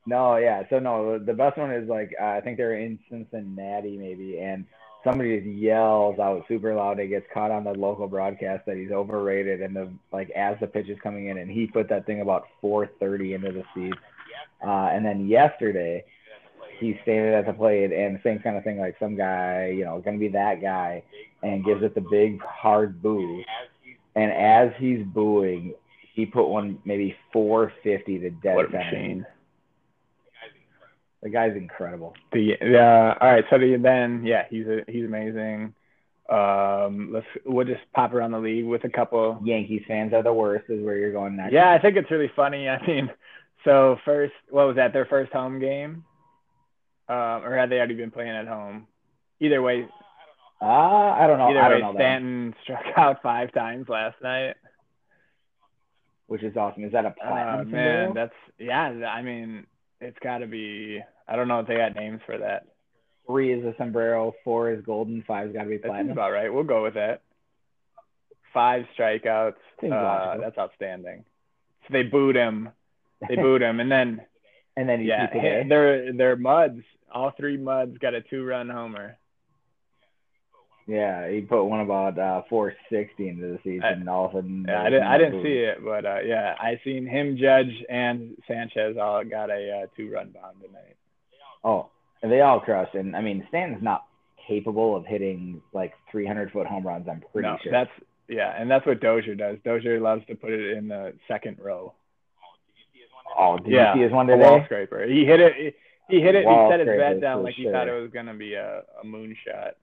[0.07, 0.63] No, yeah.
[0.69, 4.65] So no, the best one is like uh, I think they're in Cincinnati maybe, and
[5.07, 6.99] somebody just yells out super loud.
[6.99, 10.67] It gets caught on the local broadcast that he's overrated, and the like as the
[10.67, 13.97] pitch is coming in, and he put that thing about 4:30 into the seats.
[14.65, 16.03] Uh, and then yesterday,
[16.79, 19.99] he standing at the plate and same kind of thing, like some guy, you know,
[19.99, 21.03] gonna be that guy,
[21.43, 23.43] and gives it the big hard boo.
[24.15, 25.73] And as he's booing,
[26.13, 29.27] he put one maybe 450 to dead center.
[31.23, 32.13] The guy's incredible.
[32.31, 35.73] The uh, all right, so the, then yeah, he's a, he's amazing.
[36.29, 39.39] Um, let's we'll just pop around the league with a couple.
[39.43, 40.65] Yankees fans are the worst.
[40.69, 41.53] Is where you're going next.
[41.53, 42.67] Yeah, I think it's really funny.
[42.69, 43.09] I mean,
[43.65, 44.93] so first, what was that?
[44.93, 46.03] Their first home game,
[47.09, 48.87] um, or had they already been playing at home?
[49.39, 49.87] Either way,
[50.61, 51.49] Uh, I don't know.
[51.49, 54.55] either I way, don't know that, Stanton struck out five times last night.
[56.27, 56.83] which is awesome.
[56.83, 58.81] Is that a Uh, platinum man, that's yeah.
[58.83, 59.65] I mean,
[60.01, 61.01] it's got to be.
[61.27, 62.67] I don't know if they got names for that.
[63.25, 64.33] Three is a sombrero.
[64.43, 65.23] Four is golden.
[65.27, 66.11] Five's got to be platinum.
[66.11, 66.53] about right.
[66.53, 67.21] We'll go with that.
[68.53, 69.55] Five strikeouts.
[69.83, 71.25] Uh, that's outstanding.
[71.83, 72.69] So they booed him.
[73.27, 74.21] They booed him, and then
[74.75, 75.27] and then yeah,
[75.69, 76.81] they're they're muds.
[77.11, 79.17] All three muds got a two-run homer.
[80.87, 84.37] Yeah, he put one about uh, 460 into the season, I- and all of a
[84.37, 84.65] sudden.
[84.67, 88.37] Yeah, I didn't I didn't see it, but uh, yeah, I seen him, Judge, and
[88.47, 90.95] Sanchez all got a uh, two-run bomb tonight.
[91.63, 91.89] Oh,
[92.23, 92.95] and they all crushed.
[92.95, 94.05] And I mean, Stanton's not
[94.47, 97.07] capable of hitting like 300 foot home runs.
[97.09, 97.71] I'm pretty no, sure.
[97.71, 97.91] that's
[98.29, 99.57] yeah, and that's what Dozier does.
[99.65, 101.93] Dozier loves to put it in the second row.
[103.37, 104.45] oh, did yeah, you see his one today?
[104.45, 105.05] a wall scraper.
[105.05, 105.53] He hit it.
[106.09, 106.45] He, he hit it.
[106.45, 109.05] Wall he set his bat down like he thought it was gonna be a, a
[109.05, 109.73] moonshot.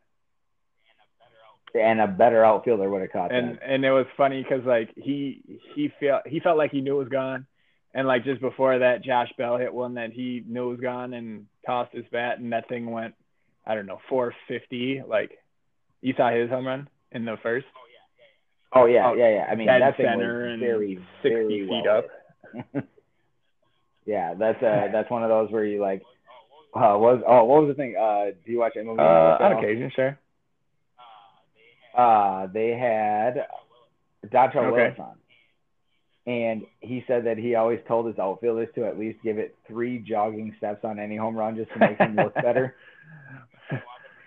[1.75, 3.69] And a better outfielder would have caught and that.
[3.69, 5.43] and it was funny because like he
[5.75, 7.47] he felt he felt like he knew it was gone,
[7.93, 11.47] and like just before that, Josh Bell hit one that he knew was gone and
[11.67, 13.15] tossed his bat, and that thing went,
[13.67, 15.03] I don't know, 450.
[15.09, 15.33] Like
[16.01, 17.67] you saw his home run in the first,
[18.75, 19.47] Oh yeah, oh, yeah, yeah.
[19.49, 22.85] I mean, dead that thing center was and very, 60 very feet well up.
[24.05, 26.03] yeah, that's uh, that's one of those where you like,
[26.75, 27.95] uh, was oh, what was the thing?
[27.97, 28.99] Uh, do you watch MLB?
[28.99, 30.19] Uh, on occasion, sure.
[31.97, 33.47] Uh, they had
[34.27, 34.71] Dontrelle Okay.
[34.71, 35.17] Willis on.
[36.27, 39.99] And he said that he always told his outfielders to at least give it three
[39.99, 42.75] jogging steps on any home run just to make him look better.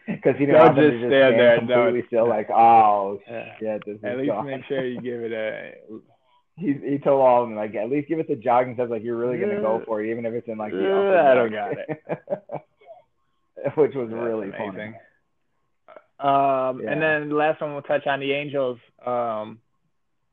[0.05, 2.49] Because he didn't Don't want them to just just stand there, completely don't- still, like,
[2.49, 3.57] oh Yeah.
[3.59, 4.45] shit, this At is least gone.
[4.45, 5.73] make sure you give it a.
[6.59, 9.03] He he told all of them like, at least give it the jogging steps, like
[9.03, 11.51] you're really gonna go for it, even if it's in like the Uh, I don't
[11.51, 12.01] deck.
[13.77, 14.71] Which was That's really amazing.
[14.71, 14.93] funny.
[16.19, 16.91] Um, Yeah.
[16.91, 18.79] and then the last one we'll touch on the Angels.
[19.05, 19.59] Um,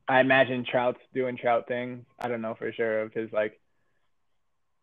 [0.09, 2.05] I imagine Trout's doing Trout things.
[2.19, 3.59] I don't know for sure of his like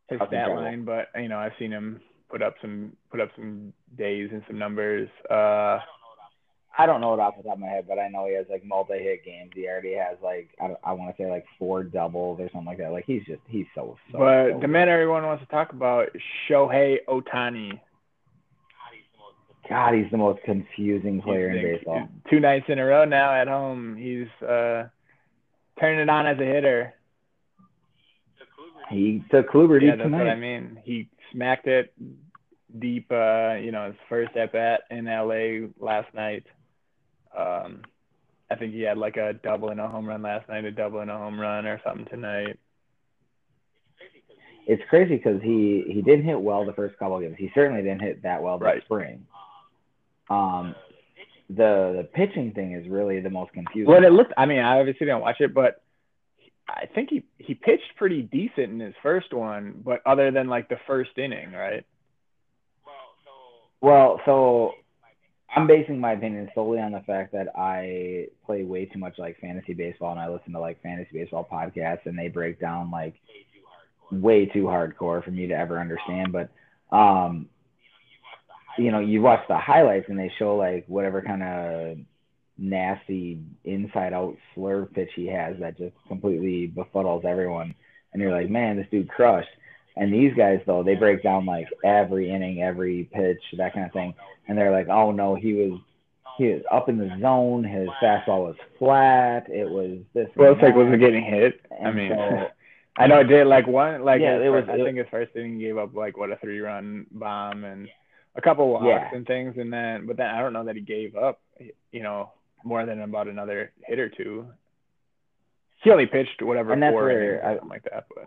[0.10, 3.30] his Trout's stat line, but you know I've seen him put up some put up
[3.36, 5.10] some days and some numbers.
[5.30, 5.80] Uh,
[6.78, 8.46] I don't know it off the top of my head, but I know he has
[8.50, 9.52] like multi-hit games.
[9.54, 12.78] He already has like I, I want to say like four doubles or something like
[12.78, 12.92] that.
[12.92, 14.18] Like he's just he's so so.
[14.18, 16.10] but so the man everyone wants to talk about,
[16.50, 17.80] Shohei Ohtani.
[19.72, 22.08] God, he's the most confusing player in baseball.
[22.30, 24.90] Two nights in a row now at home, he's uh,
[25.80, 26.94] turning it on as a hitter.
[28.90, 30.18] He took Kluber deep yeah, that's tonight.
[30.26, 30.78] what I mean.
[30.84, 31.94] He smacked it
[32.80, 33.10] deep.
[33.10, 36.46] Uh, you know, his first at bat in LA last night.
[37.38, 37.84] Um,
[38.50, 41.00] I think he had like a double and a home run last night, a double
[41.00, 42.60] and a home run or something tonight.
[44.68, 47.36] It's crazy because he he didn't hit well the first couple of games.
[47.40, 48.84] He certainly didn't hit that well this Right.
[48.84, 49.26] spring.
[50.30, 50.76] Um,
[51.50, 53.92] the the pitching thing is really the most confusing.
[53.92, 54.34] Well, it looked.
[54.38, 55.82] I mean, I obviously didn't watch it, but
[56.68, 59.82] I think he he pitched pretty decent in his first one.
[59.84, 61.86] But other than like the first inning, right?
[63.82, 64.74] Well, so
[65.54, 69.40] I'm basing my opinion solely on the fact that I play way too much like
[69.40, 73.16] fantasy baseball and I listen to like fantasy baseball podcasts and they break down like
[74.12, 76.32] way too hardcore for me to ever understand.
[76.32, 76.52] But
[76.96, 77.48] um
[78.78, 81.98] you know, you watch the highlights and they show like whatever kind of
[82.58, 87.74] nasty inside out slurve pitch he has that just completely befuddles everyone.
[88.14, 89.50] And you're like, man, this dude crushed.
[89.96, 93.92] And these guys though, they break down like every inning, every pitch, that kind of
[93.94, 94.14] thing.
[94.48, 95.80] And they're like, oh no, he was
[96.38, 97.64] he was up in the zone.
[97.64, 99.50] His fastball was flat.
[99.50, 100.28] It was this.
[100.36, 101.60] Well, and it's like wasn't getting hit?
[101.84, 102.48] I mean, so-
[102.98, 105.08] I know it did like one like Yeah, it was- first- I it- think his
[105.10, 107.88] first inning he gave up like what a three run bomb and
[108.36, 109.10] a couple walks Yeah.
[109.14, 111.40] and things, and then but then I don't know that he gave up,
[111.92, 112.32] you know,
[112.64, 114.48] more than about another hit or two.
[115.84, 118.26] He only pitched whatever And that's four where innings or I- something like that, but.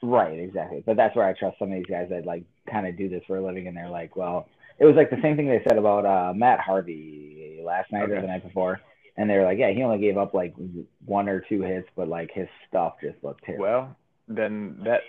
[0.00, 0.82] Right, exactly.
[0.86, 3.22] But that's where I trust some of these guys that like kind of do this
[3.26, 4.46] for a living, and they're like, well,
[4.78, 8.20] it was like the same thing they said about uh, Matt Harvey last night or
[8.20, 8.80] the night before,
[9.16, 10.54] and they were like, yeah, he only gave up like
[11.04, 13.64] one or two hits, but like his stuff just looked terrible.
[13.64, 13.96] Well,
[14.28, 15.00] then that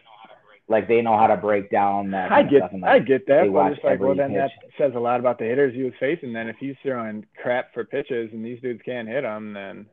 [0.69, 2.31] like they know how to break down that.
[2.31, 4.99] I get stuff and, I get that, but it's like well then that says a
[4.99, 6.31] lot about the hitters he was facing.
[6.31, 9.87] Then if he's throwing crap for pitches and these dudes can't hit them, then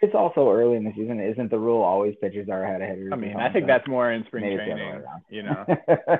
[0.00, 1.20] it's also early in the season.
[1.20, 3.10] Isn't the rule always pitchers are ahead of hitters?
[3.12, 5.24] I mean, I think that's more in spring Maybe it's the other training.
[5.28, 6.18] You know,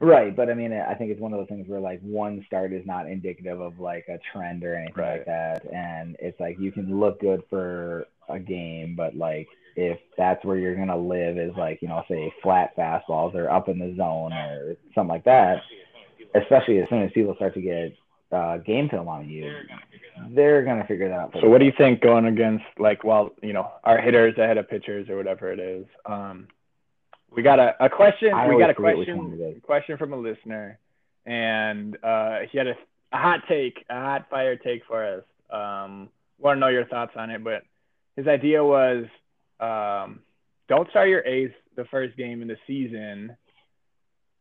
[0.00, 2.72] right, but I mean, I think it's one of those things where like one start
[2.72, 5.18] is not indicative of like a trend or anything Right.
[5.18, 9.98] like that, and it's like you can look good for a game, but like if
[10.16, 13.78] that's where you're gonna live is like you know say flat fastballs or up in
[13.78, 15.62] the zone or something like that,
[16.34, 17.94] especially as soon as people start to get
[18.32, 19.52] uh, game film on you,
[20.30, 21.36] they're gonna figure that out.
[21.40, 24.68] So what do you think going against like well, you know, our hitters ahead of
[24.68, 25.86] pitchers or whatever it is?
[26.06, 26.48] Um,
[27.34, 28.32] we got a, a question.
[28.32, 29.60] I we got a forget which one question.
[29.60, 30.78] Question from a listener,
[31.26, 32.74] and uh, he had a,
[33.12, 35.24] a hot take, a hot fire take for us.
[35.50, 36.08] Um,
[36.38, 37.62] want to know your thoughts on it, but
[38.16, 39.06] his idea was
[39.60, 40.20] um,
[40.68, 43.36] don't start your ace the first game in the season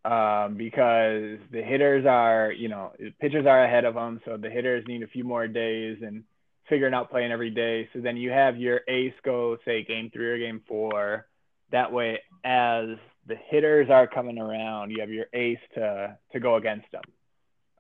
[0.06, 4.84] um, because the hitters are, you know, pitchers are ahead of them, so the hitters
[4.88, 6.24] need a few more days and
[6.70, 7.90] figuring out playing every day.
[7.94, 11.28] So then you have your ace go, say, game three or game four.
[11.72, 12.86] That way, as
[13.28, 17.04] the hitters are coming around, you have your ace to to go against them.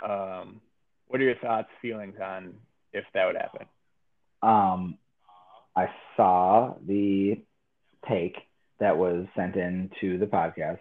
[0.10, 0.62] Um,
[1.08, 2.56] what are your thoughts, feelings on
[2.91, 3.67] if that would happen?
[4.41, 4.98] Um,
[5.76, 7.40] I saw the
[8.08, 8.38] take
[8.80, 10.80] that was sent in to the podcast.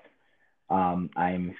[0.71, 1.55] Um, I'm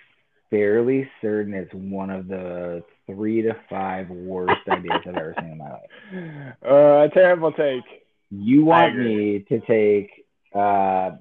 [0.51, 5.59] fairly certain it's one of the three to five worst ideas I've ever seen in
[5.59, 6.55] my life.
[6.65, 7.85] Uh, a terrible take.
[8.31, 10.11] You want me to take
[10.55, 11.13] uh,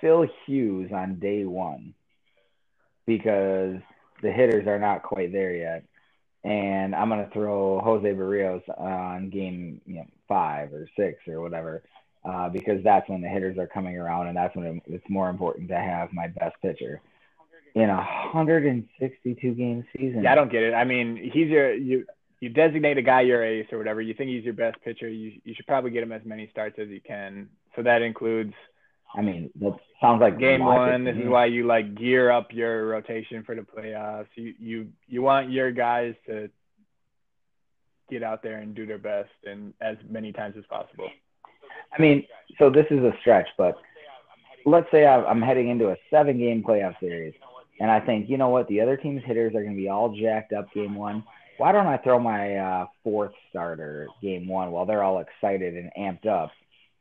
[0.00, 1.94] Phil Hughes on day one
[3.06, 3.76] because
[4.22, 5.84] the hitters are not quite there yet.
[6.44, 11.40] And I'm going to throw Jose Berrios on game you know, five or six or
[11.40, 11.82] whatever
[12.24, 15.68] uh, because that's when the hitters are coming around and that's when it's more important
[15.68, 17.00] to have my best pitcher.
[17.74, 20.74] In a 162 game season, Yeah, I don't get it.
[20.74, 22.06] I mean, he's your you
[22.40, 24.00] you designate a guy your ace or whatever.
[24.00, 25.08] You think he's your best pitcher.
[25.08, 27.48] You you should probably get him as many starts as you can.
[27.76, 28.54] So that includes
[29.14, 31.04] I mean, that sounds like game one.
[31.04, 34.26] This is why you like gear up your rotation for the playoffs.
[34.34, 36.50] You you you want your guys to
[38.10, 41.08] get out there and do their best and as many times as possible.
[41.96, 42.26] I mean,
[42.58, 43.76] so this is a stretch, but
[44.66, 47.34] let's say I'm heading into a seven game playoff series,
[47.80, 50.14] and I think, you know what, the other team's hitters are going to be all
[50.14, 51.24] jacked up game one.
[51.56, 55.90] Why don't I throw my uh, fourth starter game one while they're all excited and
[55.98, 56.50] amped up?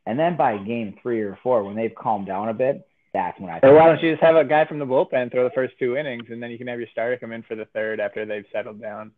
[0.08, 3.50] And then by game three or four, when they've calmed down a bit, that's when
[3.50, 3.60] I.
[3.62, 5.98] Or why don't you just have a guy from the bullpen throw the first two
[5.98, 8.46] innings and then you can have your starter come in for the third after they've
[8.54, 9.12] settled down.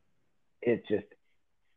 [0.63, 1.05] It's just,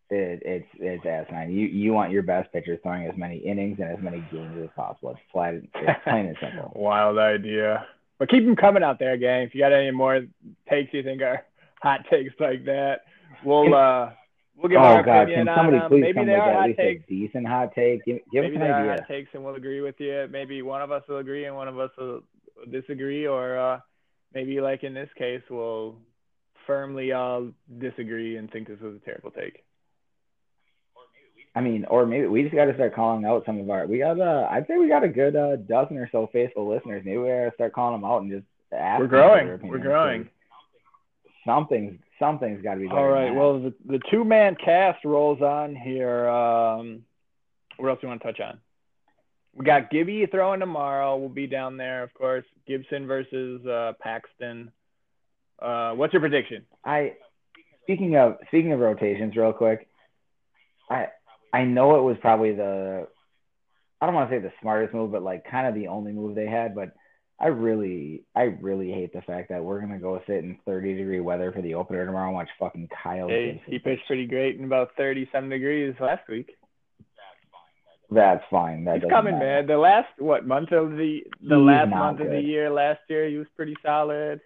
[0.09, 1.53] it, it's it's asinine.
[1.53, 4.71] You you want your best pitcher throwing as many innings and as many games as
[4.75, 5.11] possible.
[5.11, 5.67] It's flat, it's
[6.05, 6.73] plain and simple.
[6.77, 7.87] Wild idea.
[8.19, 9.43] But keep them coming out there, gang.
[9.43, 10.23] If you got any more
[10.71, 11.45] takes you think are
[11.83, 13.01] hot takes like that,
[13.45, 14.11] we'll uh
[14.57, 15.29] we'll give oh our God!
[15.29, 15.91] Can somebody on them.
[15.91, 17.05] please come with are at least takes.
[17.05, 18.05] a decent hot take?
[18.05, 18.93] Give, give Maybe us an are idea.
[18.93, 20.29] hot takes and we'll agree with you.
[20.31, 22.23] Maybe one of us will agree and one of us will
[22.71, 23.81] disagree, or uh
[24.35, 25.97] maybe like in this case we'll
[26.67, 29.65] firmly all disagree and think this was a terrible take.
[31.55, 33.87] I mean, or maybe we just got to start calling out some of our.
[33.87, 37.03] We got uh, I'd say we got a good uh, dozen or so faithful listeners.
[37.05, 39.01] Maybe we got to start calling them out and just ask.
[39.01, 39.69] We're growing.
[39.69, 40.29] We're growing.
[41.45, 42.89] Something's something's got to be.
[42.89, 43.35] All right.
[43.35, 46.29] Well, the, the two man cast rolls on here.
[46.29, 47.03] Um,
[47.79, 48.59] what else do you want to touch on?
[49.55, 51.17] We got Gibby throwing tomorrow.
[51.17, 52.45] We'll be down there, of course.
[52.67, 54.71] Gibson versus uh, Paxton.
[55.61, 56.65] Uh, what's your prediction?
[56.85, 57.15] I
[57.83, 59.89] speaking of speaking of rotations, real quick.
[60.89, 61.09] I
[61.53, 63.09] I know it was probably the
[64.01, 66.35] I don't want to say the smartest move, but like kind of the only move
[66.35, 66.75] they had.
[66.75, 66.95] But
[67.43, 71.19] I really I really hate the fact that we're gonna go sit in 30 degree
[71.21, 73.29] weather for the opener tomorrow and watch fucking Kyle.
[73.29, 76.51] Hey, he pitched pretty great in about 30 some degrees last week.
[78.13, 78.85] That's fine.
[78.85, 79.45] That He's coming, matter.
[79.63, 79.67] man.
[79.67, 83.29] The last what month of the the He's last month of the year last year,
[83.29, 84.41] he was pretty solid.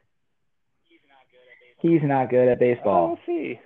[1.79, 3.09] He's not good at baseball.
[3.09, 3.61] we'll see.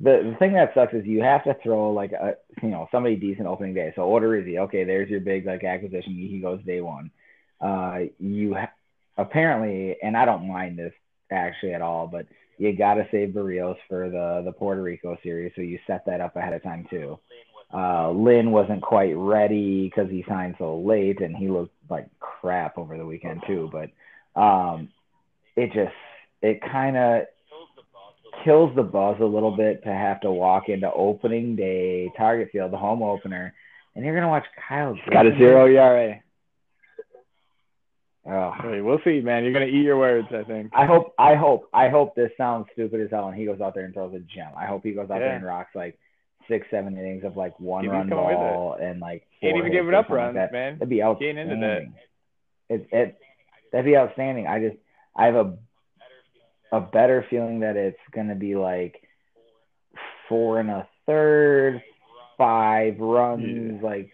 [0.00, 3.16] The the thing that sucks is you have to throw like a you know somebody
[3.16, 3.92] decent opening day.
[3.96, 6.14] So order Odorizzi, okay, there's your big like acquisition.
[6.14, 7.10] He goes day one.
[7.60, 8.72] Uh, you ha-
[9.16, 10.92] apparently, and I don't mind this
[11.30, 12.26] actually at all, but
[12.58, 16.20] you got to save Berrios for the the Puerto Rico series, so you set that
[16.20, 17.18] up ahead of time too.
[17.72, 22.78] Uh, Lynn wasn't quite ready because he signed so late, and he looked like crap
[22.78, 23.70] over the weekend too.
[23.70, 23.90] But
[24.40, 24.88] um,
[25.56, 25.94] it just
[26.40, 27.22] it kind of
[28.44, 32.72] kills the buzz a little bit to have to walk into opening day, Target Field,
[32.72, 33.54] the home opener,
[33.94, 34.96] and you're gonna watch Kyle.
[35.10, 36.20] Got a zero ERA.
[38.30, 38.52] Oh.
[38.62, 39.42] Hey, we'll see, man.
[39.44, 40.70] You're gonna eat your words, I think.
[40.74, 43.74] I hope, I hope, I hope this sounds stupid as hell, and he goes out
[43.74, 44.50] there and throws a gem.
[44.56, 45.28] I hope he goes out Yeah.
[45.28, 45.98] there and rocks like
[46.46, 49.94] six, seven innings of like one He's run ball and like can't even give or
[49.94, 50.52] up like runs, that.
[50.52, 50.74] man.
[50.74, 51.94] That'd be Getting into outstanding.
[52.68, 52.74] that.
[52.74, 53.18] It, it
[53.72, 54.46] that'd be outstanding.
[54.46, 54.76] I just
[55.16, 55.56] I have a
[56.72, 59.02] a better feeling that it's gonna be like
[60.28, 61.82] four and a third,
[62.36, 64.10] five runs, like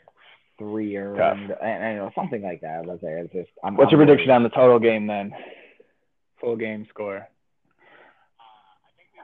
[0.58, 2.86] three or and, and, you know something like that.
[2.86, 3.50] Let's say it's just.
[3.62, 5.32] I'm, What's I'm your prediction on the total game then?
[6.40, 7.28] Full game score.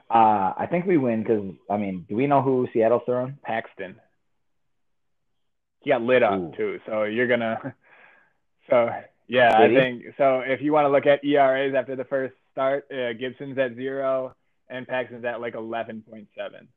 [0.09, 3.37] Uh, I think we win because I mean, do we know who Seattle's throwing?
[3.43, 3.95] Paxton.
[5.79, 6.51] He got lit up Ooh.
[6.55, 7.75] too, so you're gonna.
[8.69, 8.89] So
[9.27, 9.75] yeah, I he?
[9.75, 10.41] think so.
[10.45, 14.35] If you want to look at ERAs after the first start, uh, Gibson's at zero
[14.69, 16.67] and Paxton's at like eleven point seven.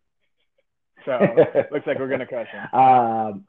[1.04, 1.18] So
[1.70, 2.78] looks like we're gonna crush him.
[2.80, 3.44] Um,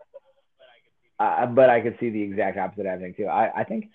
[1.20, 3.28] uh, but I could see the exact opposite happening too.
[3.28, 3.90] I, I think,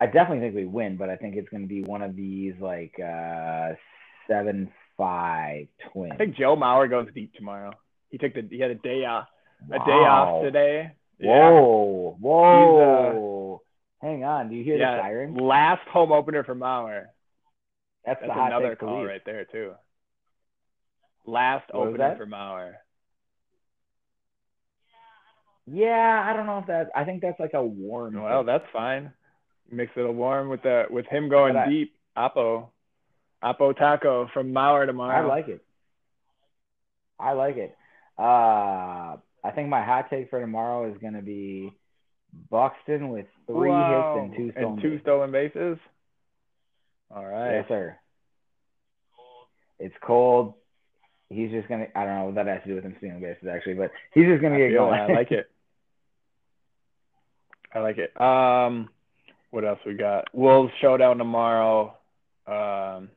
[0.00, 2.54] I definitely think we win, but I think it's going to be one of these
[2.60, 3.72] like uh,
[4.26, 6.12] seven five twins.
[6.14, 7.72] I think Joe Mauer goes deep tomorrow.
[8.08, 9.28] He took the he had a day off
[9.70, 10.92] a day off today.
[11.22, 13.62] Whoa, whoa!
[14.00, 15.34] Hang on, do you hear Yeah, the siren?
[15.34, 17.06] last home opener for Mauer.
[18.06, 19.72] That's, That's the another call right there too.
[21.26, 22.72] Last What opener for Mauer.
[25.66, 26.88] Yeah, I don't know if that.
[26.96, 28.20] I think that's like a warm.
[28.20, 29.12] Well, that's fine.
[29.70, 31.94] Mix it a warm with the with him going I- deep.
[32.16, 32.70] Apo,
[33.40, 35.24] Apo Taco from Mauer tomorrow.
[35.24, 35.64] I like it.
[37.20, 37.76] I like it.
[38.18, 41.72] Uh, I think my hot take for tomorrow is going to be
[42.50, 44.16] Buxton with three Wow.
[44.16, 45.78] hits and two stolen and two stolen bases.
[47.14, 47.56] All right.
[47.56, 47.96] Yes, sir.
[49.78, 50.54] It's cold.
[51.28, 51.86] He's just gonna.
[51.94, 54.26] I don't know what that has to do with him stealing bases actually, but he's
[54.26, 55.00] just gonna I, get going.
[55.00, 55.50] I like it.
[57.74, 58.20] I like it.
[58.20, 58.88] Um,
[59.50, 60.26] what else we got?
[60.34, 61.96] Wolves showdown tomorrow.
[62.46, 63.10] Um,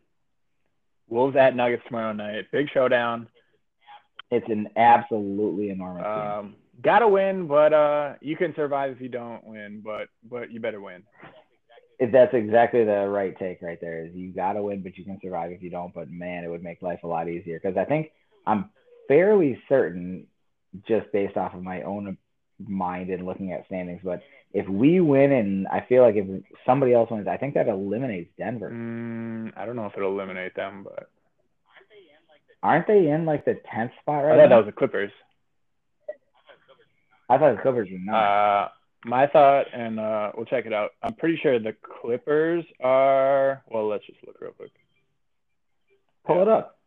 [1.09, 2.45] Wolves at Nuggets tomorrow night.
[2.51, 3.27] Big showdown.
[4.31, 6.05] It's an absolutely enormous.
[6.05, 9.81] Um, gotta win, but uh, you can survive if you don't win.
[9.83, 11.03] But but you better win.
[12.03, 14.05] If that's exactly the right take right there.
[14.05, 15.93] Is you gotta win, but you can survive if you don't.
[15.93, 18.11] But man, it would make life a lot easier because I think
[18.45, 18.69] I'm
[19.07, 20.27] fairly certain,
[20.85, 22.17] just based off of my own
[22.67, 24.01] mind and looking at standings.
[24.03, 26.27] But if we win, and I feel like if
[26.65, 28.69] somebody else wins, I think that eliminates Denver.
[28.69, 31.09] Mm, I don't know if it'll eliminate them, but
[32.61, 34.57] Aren't they in like the tenth spot I right thought that now?
[34.57, 35.11] was the Clippers.
[37.29, 38.15] I thought the Clippers were not.
[38.65, 38.69] Uh,
[39.05, 40.91] my thought, and uh, we'll check it out.
[41.01, 43.61] I'm pretty sure the Clippers are.
[43.69, 44.71] Well, let's just look real quick.
[46.25, 46.77] Pull it up.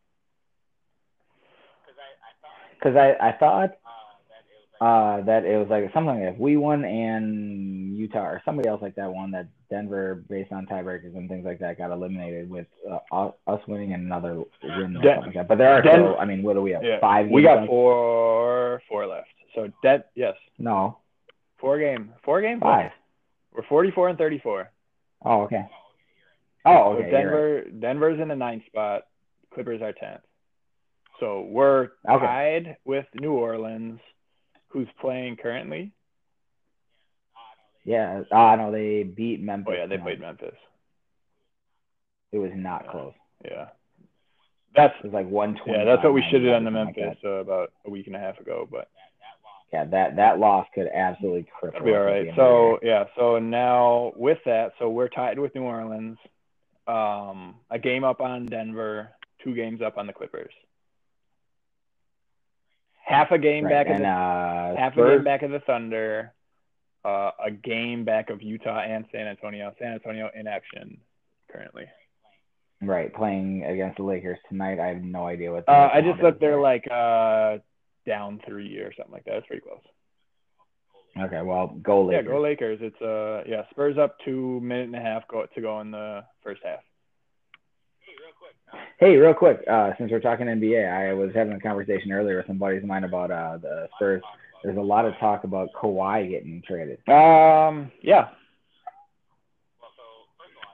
[2.78, 3.70] Because I, I thought
[4.80, 8.82] uh, that it was like something like if we won and Utah or somebody else
[8.82, 12.66] like that won, that Denver, based on tiebreakers and things like that, got eliminated with
[13.12, 15.48] uh, us winning and another win or Den- something like that.
[15.48, 16.84] But there are Den- still, I mean, what do we have?
[16.84, 17.68] Yeah, Five We got left?
[17.68, 19.28] four, four left.
[19.54, 20.98] So that yes, No,
[21.58, 22.60] four game, four game.
[22.60, 22.90] five.
[23.54, 24.70] We're 44 and 34.
[25.24, 25.64] Oh, okay.
[26.66, 27.02] Oh, So okay.
[27.04, 27.10] right.
[27.10, 29.04] Denver, Denver's in the ninth spot.
[29.54, 30.20] Clippers are 10th.
[31.20, 32.26] So we're Okay.
[32.26, 33.98] tied with New Orleans,
[34.68, 35.92] who's playing currently.
[37.84, 38.24] Yeah.
[38.32, 39.72] Ah, no, they beat Memphis.
[39.74, 40.56] Oh yeah, they played Memphis.
[42.32, 43.14] It was not close.
[43.44, 43.68] Yeah,
[44.74, 45.78] that's It was like one twenty.
[45.78, 48.18] yeah, that's what we should have done to Memphis uh, about a week and a
[48.18, 48.88] half ago, but
[49.72, 51.84] yeah, that that loss could absolutely cripple.
[51.84, 52.28] be all right.
[52.28, 56.18] end of the So yeah, so now with that, so we're tied with New Orleans,
[56.86, 59.10] um, a game up on Denver,
[59.42, 60.52] two games up on the Clippers.
[63.04, 63.70] Half a game year.
[63.70, 66.32] back Right, of the uh, half a game back of the Thunder,
[67.04, 69.72] uh, a game back of Utah and San Antonio.
[69.80, 70.98] San Antonio in action
[71.50, 71.86] currently.
[72.82, 74.78] right, playing against the Lakers tonight.
[74.80, 75.68] I have no idea what.
[75.68, 76.40] Uh, I just looked.
[76.40, 76.60] They're there.
[76.60, 77.58] like uh,
[78.06, 79.36] down three or something like that.
[79.36, 79.80] It's pretty close.
[81.18, 82.24] Okay, well, go Lakers.
[82.26, 82.78] Yeah, go Lakers.
[82.82, 86.22] It's uh, yeah, Spurs up two minute and a half go to go in the
[86.42, 86.80] first half.
[88.00, 88.80] Hey, real quick.
[88.98, 92.46] Hey, real quick, uh, since we're talking NBA, I was having a conversation earlier with
[92.46, 94.22] some buddies of mine about uh, the Spurs.
[94.62, 96.98] There's a lot of talk about Kawhi getting traded.
[97.08, 98.28] Um, yeah,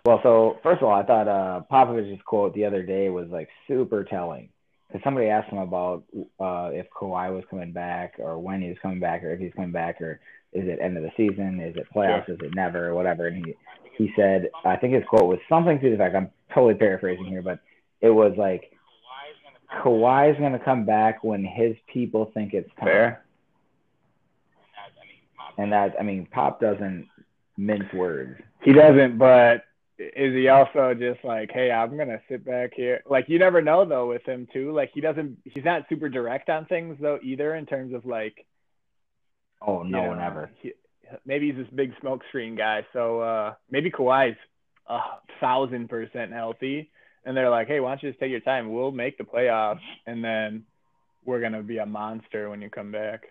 [0.04, 3.48] Well, so first of all, I thought uh, Popovich's quote the other day was like
[3.68, 4.48] super telling.
[4.92, 6.02] Because somebody asked him about
[6.38, 9.52] uh, if Kawhi was coming back, or when he was coming back, or if he's
[9.54, 10.20] coming back, or
[10.52, 13.26] is it end of the season, is it playoffs, is it never, or whatever.
[13.26, 13.54] And he
[13.96, 16.14] he said, I think his quote was something to the fact.
[16.14, 17.60] I'm totally paraphrasing here, but
[18.02, 18.72] it was like
[19.82, 22.86] Kawhi's gonna come back when his people think it's time.
[22.86, 23.24] fair.
[25.56, 27.08] And that I mean, Pop doesn't
[27.56, 28.38] mince words.
[28.62, 29.64] He doesn't, but
[30.16, 33.02] is he also just like, hey, I'm gonna sit back here?
[33.08, 34.72] Like you never know though with him too.
[34.72, 38.46] Like he doesn't, he's not super direct on things though either in terms of like,
[39.60, 40.50] Oh no you know, ever.
[40.60, 40.72] he-
[41.26, 42.86] maybe he's this big smoke screen guy.
[42.92, 44.36] So uh, maybe Kawhi's
[44.88, 44.98] a
[45.40, 46.90] thousand percent healthy,
[47.24, 48.72] and they're like, hey, why don't you just take your time?
[48.72, 50.64] We'll make the playoffs, and then
[51.24, 53.22] we're gonna be a monster when you come back.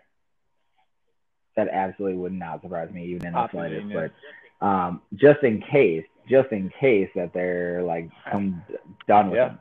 [1.57, 3.87] That absolutely would not surprise me even in the slightest.
[3.93, 8.63] But um, just in case, just in case that they're like I'm
[9.07, 9.49] done with Yeah.
[9.49, 9.59] him.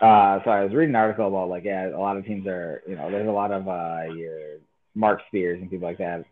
[0.00, 2.82] Uh, so I was reading an article about like yeah, a lot of teams are
[2.88, 4.58] you know there's a lot of uh your
[4.96, 6.24] Mark Spears and people like that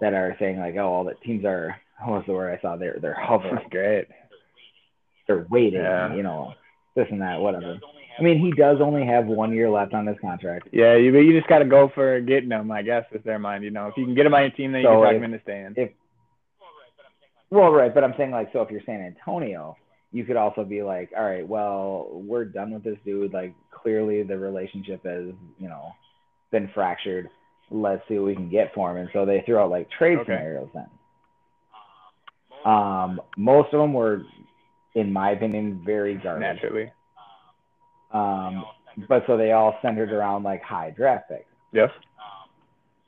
[0.00, 2.76] that are saying like oh all the teams are what was the word I saw
[2.76, 4.06] they're they're hovering Great.
[5.26, 6.14] they're waiting Yeah.
[6.14, 6.52] you know
[6.94, 7.78] this and that whatever.
[8.18, 10.68] I mean he does only have one year left on his contract.
[10.72, 12.70] Yeah, you but you just got to go for getting them.
[12.70, 13.64] I guess is their mind.
[13.64, 15.12] You know, if you can get them on your team, then you So can talk
[15.14, 15.74] if- them into staying.
[15.76, 15.90] if-
[17.50, 19.76] Well, right, but I'm saying like, so if you're San Antonio,
[20.12, 23.32] you could also be like, all right, well, we're done with this dude.
[23.32, 25.26] Like, clearly the relationship has,
[25.58, 25.92] you know,
[26.50, 27.28] been fractured.
[27.70, 28.96] Let's see what we can get for him.
[28.98, 30.32] And so they threw out like trade Okay.
[30.32, 30.86] scenarios then.
[32.64, 34.22] Um, most of them were,
[34.94, 36.40] in my opinion, very garbage.
[36.42, 36.92] Naturally.
[38.12, 38.64] Um,
[39.08, 41.44] but so they all centered around like high draft picks.
[41.72, 41.90] Yes.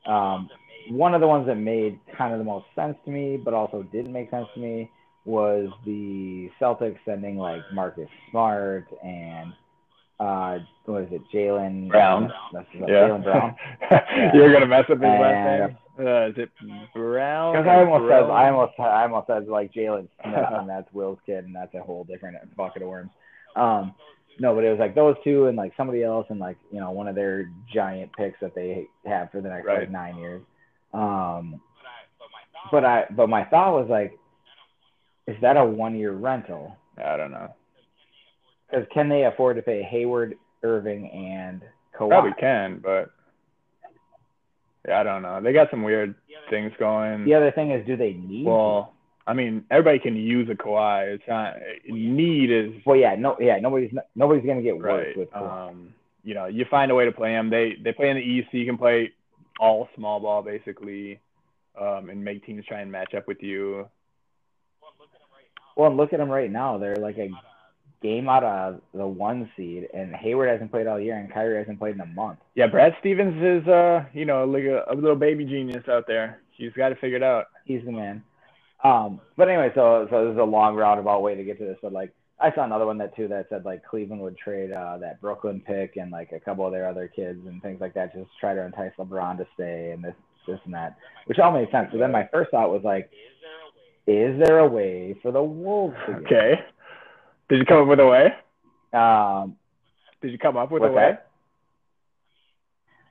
[0.06, 0.48] Um,
[0.90, 3.82] one of the ones that made kind of the most sense to me, but also
[3.84, 4.90] didn't make sense to me,
[5.24, 9.52] was the Celtics sending like Marcus Smart and
[10.20, 12.32] uh, what is it, Jaylen Brown.
[12.52, 12.62] Yeah.
[12.80, 13.54] Jaylen Brown.
[14.34, 15.78] You're gonna mess up his last name.
[16.00, 16.50] Uh, is it
[16.94, 17.52] Brown?
[17.54, 21.18] Because I almost said I almost I almost said like Jalen Smith, and that's Will's
[21.26, 23.10] kid, and that's a whole different bucket of worms.
[23.54, 23.94] Um,
[24.40, 26.90] no, but it was like those two and like somebody else and like you know
[26.90, 29.80] one of their giant picks that they have for the next Right.
[29.80, 30.42] like nine years.
[30.92, 31.60] Um,
[32.70, 34.18] but I but my thought was like,
[35.26, 36.76] is that a one year rental?
[36.96, 37.54] I don't know.
[38.70, 41.62] Because can they afford to pay Hayward, Irving, and
[41.98, 42.08] Kawhi?
[42.08, 43.10] Probably can, but
[44.86, 45.40] yeah, I don't know.
[45.42, 46.14] They got some weird
[46.50, 47.24] things going.
[47.24, 48.46] The other thing is, do they need?
[48.46, 48.94] Well,
[49.26, 51.14] I mean, everybody can use a Kawhi.
[51.14, 51.54] It's not
[51.86, 55.16] need is well, yeah, no, yeah, nobody's nobody's gonna get worse right.
[55.16, 55.70] with Kawhi.
[55.70, 57.50] Um, you know, you find a way to play them.
[57.50, 59.12] They they play in the East, so you can play
[59.58, 61.20] all small ball basically,
[61.80, 63.88] um, and make teams try and match up with you.
[65.76, 66.78] Well, and look at them right now.
[66.78, 67.30] They're like a
[68.02, 71.78] game out of the one seed, and Hayward hasn't played all year, and Kyrie hasn't
[71.78, 72.38] played in a month.
[72.54, 76.40] Yeah, Brad Stevens is uh, you know, like a, a little baby genius out there.
[76.56, 77.46] He's got to figure it out.
[77.64, 78.22] He's the man.
[78.82, 81.78] Um, but anyway, so so this is a long roundabout way to get to this,
[81.82, 84.98] but like I saw another one that too that said like Cleveland would trade uh,
[84.98, 88.14] that Brooklyn pick and like a couple of their other kids and things like that,
[88.14, 90.14] just to try to entice LeBron to stay and this
[90.46, 91.88] this and that, which all made sense.
[91.92, 93.10] So then my first thought was like,
[94.06, 95.96] is there a way for the Wolves?
[96.08, 96.54] Okay.
[97.48, 98.28] Did you come up with a way?
[98.92, 99.56] Um,
[100.22, 100.94] Did you come up with a way?
[101.12, 101.28] that?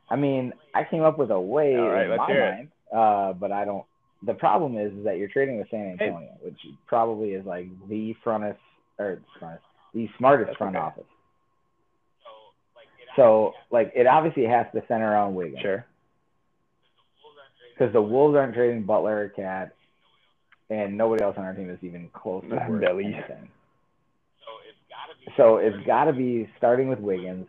[0.10, 2.56] I mean, I came up with a way All right, in let's my hear it.
[2.56, 3.86] mind, uh, but I don't.
[4.26, 6.58] The problem is, is that you're trading with San Antonio, which
[6.88, 8.60] probably is like the frontest
[9.00, 10.86] or frontest, the smartest That's front okay.
[10.86, 11.04] office.
[13.16, 15.86] So, like, it obviously has to center around Wiggins Sure.
[17.74, 19.74] because the Wolves aren't trading Butler or Cat,
[20.70, 23.06] and nobody else on our team is even close to worth Billy.
[23.06, 23.50] anything.
[25.36, 27.48] So it's got to be starting with Wiggins.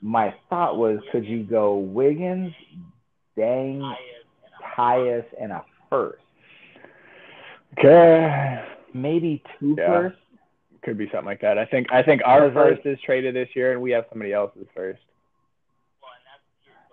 [0.00, 2.52] My thought was, could you go Wiggins,
[3.36, 3.96] Dieng,
[4.76, 6.22] Tyus, and a first?
[7.78, 8.64] Okay.
[8.94, 9.86] Maybe two Yeah.
[9.86, 10.16] first.
[10.88, 11.58] Could be something like that.
[11.58, 14.66] I think I think our first is traded this year, and we have somebody else's
[14.74, 15.00] first.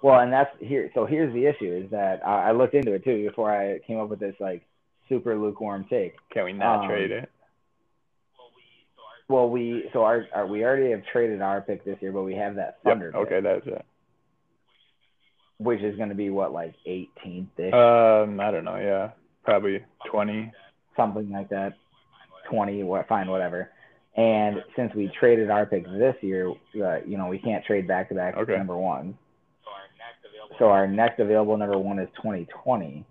[0.04, 0.91] Well, and that's here.
[0.93, 4.00] So here's the issue: is that I, I looked into it too before I came
[4.00, 4.64] up with this like
[5.10, 6.16] super lukewarm take.
[6.32, 7.30] Can we not Um, trade it?
[9.28, 12.36] Well, we so our, our we already have traded our pick this year, but we
[12.36, 12.93] have that Yep.
[12.93, 13.86] Thunder, pick, Okay, that's it.
[15.58, 18.76] which is going to be what like 18th ish, Um, I don't know.
[18.76, 19.12] Yeah,
[19.43, 20.52] probably twenty.
[20.96, 21.74] something like that,
[22.52, 23.72] 20, what fine, whatever.
[24.18, 28.09] And since we traded our pick this year, uh, you know, we can't trade back
[28.09, 28.57] to back Okay.
[28.57, 29.18] number one.
[30.59, 33.05] So our next available number one is 2020.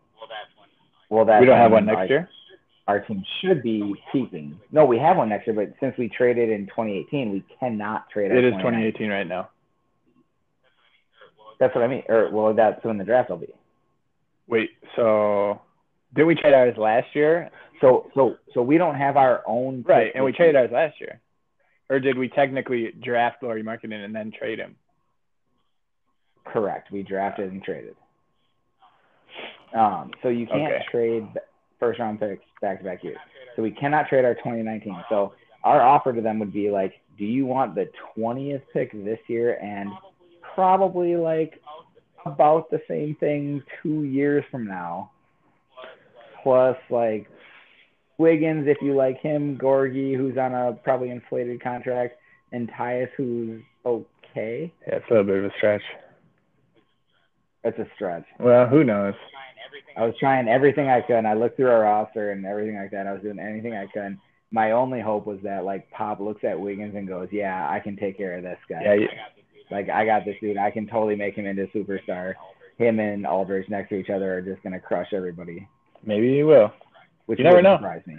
[1.10, 2.28] Well, that's we don't have one next like, year.
[2.86, 4.58] Our team should be peaking.
[4.72, 8.30] No, we have one next year, but since we traded in 2018, we cannot trade.
[8.30, 9.50] our It is 2018 right now.
[11.60, 12.02] That's what I mean.
[12.08, 13.54] Or well, that's when the draft will be.
[14.48, 15.60] Wait, so
[16.14, 17.50] did we trade ours last year?
[17.80, 21.20] So so so we don't have our own Right, and we traded ours last year.
[21.90, 24.76] Or did we technically draft Lauri Markkanen and then trade him?
[26.44, 26.90] Correct.
[26.90, 27.96] We drafted and traded.
[29.74, 30.84] Um, so you can't Okay.
[30.90, 31.26] trade
[31.78, 33.18] first round picks back to back years.
[33.56, 34.96] So we cannot trade our 2019.
[35.08, 39.18] So our offer to them would be like, do you want the 20th pick this
[39.28, 39.90] year and
[40.54, 41.60] probably like
[42.26, 45.10] about the same thing two years from now,
[46.44, 47.26] plus like
[48.18, 52.14] Wiggins if you like him, Gorgui who's on a probably inflated contract,
[52.52, 54.72] and Tyus who's okay.
[54.86, 55.82] Yeah, it's a little bit of a stretch.
[57.64, 58.24] It's a stretch.
[58.38, 59.14] Well, who knows?
[59.96, 61.24] I was trying everything I could.
[61.24, 63.06] I looked through our roster and everything like that.
[63.06, 64.18] I was doing anything I could.
[64.50, 67.96] My only hope was that like Pop looks at Wiggins and goes, "Yeah, I can
[67.96, 68.82] take care of this guy.
[68.84, 69.08] Yeah, you,
[69.70, 70.58] Like I got this dude.
[70.58, 72.34] I can totally make him into a superstar."
[72.76, 75.68] Him and Aldridge next to each other are just gonna crush everybody,
[76.06, 76.72] maybe he will.
[77.26, 77.76] which You never wouldn't know.
[77.78, 78.16] surprise me.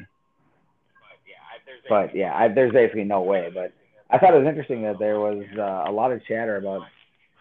[1.88, 3.49] But yeah, I, there's basically no way.
[3.53, 3.71] But
[4.09, 6.81] I thought it was interesting that there was uh, a lot of chatter about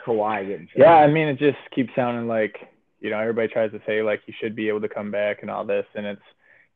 [0.05, 0.67] Kawhi getting.
[0.67, 0.71] traded.
[0.77, 2.57] Yeah, I mean, it just keeps sounding like
[3.01, 5.51] you know everybody tries to say like he should be able to come back and
[5.51, 6.23] all this, and it's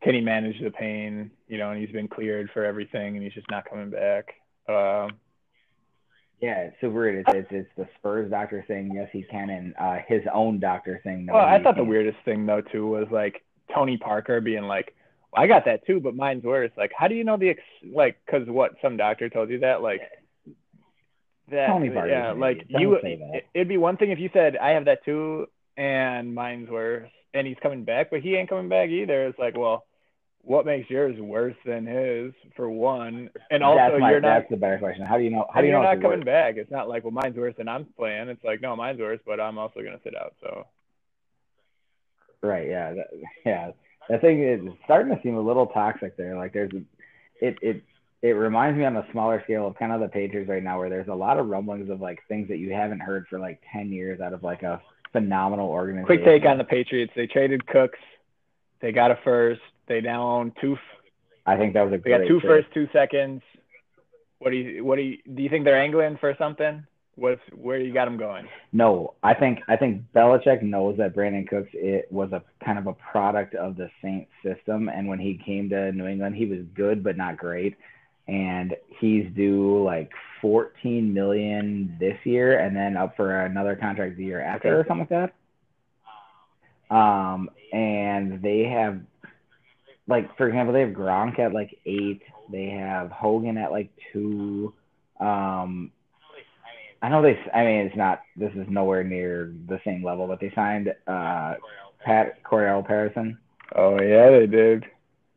[0.03, 1.31] can he manage the pain?
[1.49, 4.29] You know, and he's been cleared for everything, and he's just not coming back.
[4.69, 5.13] Um,
[6.41, 7.25] Yeah, it's super weird.
[7.27, 11.01] It's, it's it's the Spurs doctor saying yes he can, and uh, his own doctor
[11.05, 11.35] saying no.
[11.35, 11.89] well, I thought the can't.
[11.89, 13.43] weirdest thing though too was like
[13.75, 14.95] Tony Parker being like,
[15.35, 18.19] "I got that too, but mine's worse." Like, how do you know the ex- like?
[18.25, 20.03] Because what some doctor told you that like.
[21.51, 22.67] That, Tony Parker's yeah, like.
[22.69, 23.37] You, say that.
[23.37, 25.47] it- it'd be one thing if you said I have that too,
[25.77, 29.27] and mine's worse, and he's coming back, but he ain't coming back either.
[29.27, 29.85] It's like, well,
[30.43, 34.51] what makes yours worse than his for one, and also that's my, you're not that's
[34.51, 35.05] the better question.
[35.05, 35.47] How do you know?
[35.53, 36.25] How do you know you're not coming worse?
[36.27, 36.57] back.
[36.57, 38.29] It's not like, well, mine's worse than I'm playing.
[38.29, 40.35] It's like, no, mine's worse, but I'm also gonna sit out.
[40.41, 40.67] So
[42.43, 42.69] Right.
[42.69, 42.95] Yeah.
[42.95, 43.07] That,
[43.45, 43.71] yeah.
[44.09, 46.37] That thing is starting to seem a little toxic there.
[46.37, 46.71] Like there's,
[47.41, 47.83] it it
[48.23, 50.89] it reminds me on a smaller scale of kind of the Patriots right now, where
[50.89, 53.93] there's a lot of rumblings of like things that you haven't heard for like ten
[53.93, 54.81] years out of like a
[55.13, 56.07] phenomenal organization.
[56.07, 57.13] quick take on the Patriots.
[57.15, 57.99] They traded Cooks.
[58.81, 59.61] They got a first.
[59.87, 60.77] They now own two.
[61.47, 62.65] I think that was a They got two trade.
[62.65, 63.43] firsts, two seconds.
[64.39, 65.43] What do you what do you do?
[65.43, 66.87] You think they're angling for something?
[67.19, 68.47] What's where you got him going?
[68.73, 72.87] No, I think I think Belichick knows that Brandin Cooks it was a kind of
[72.87, 76.61] a product of the Saints system, and when he came to New England, he was
[76.77, 77.75] good but not great,
[78.29, 84.25] and he's due like 14 million this year, and then up for another contract the
[84.25, 85.31] year after or something like
[86.91, 86.95] that.
[86.95, 89.01] Um, and they have
[90.07, 94.73] like for example, they have Gronk at like eight, they have Hogan at like two,
[95.19, 95.91] um.
[97.01, 97.39] I know they.
[97.55, 98.21] I mean, it's not.
[98.37, 101.55] This is nowhere near the same level, but they signed uh,
[102.05, 103.39] Pat Cordell Patterson.
[103.75, 104.85] Oh yeah, they did.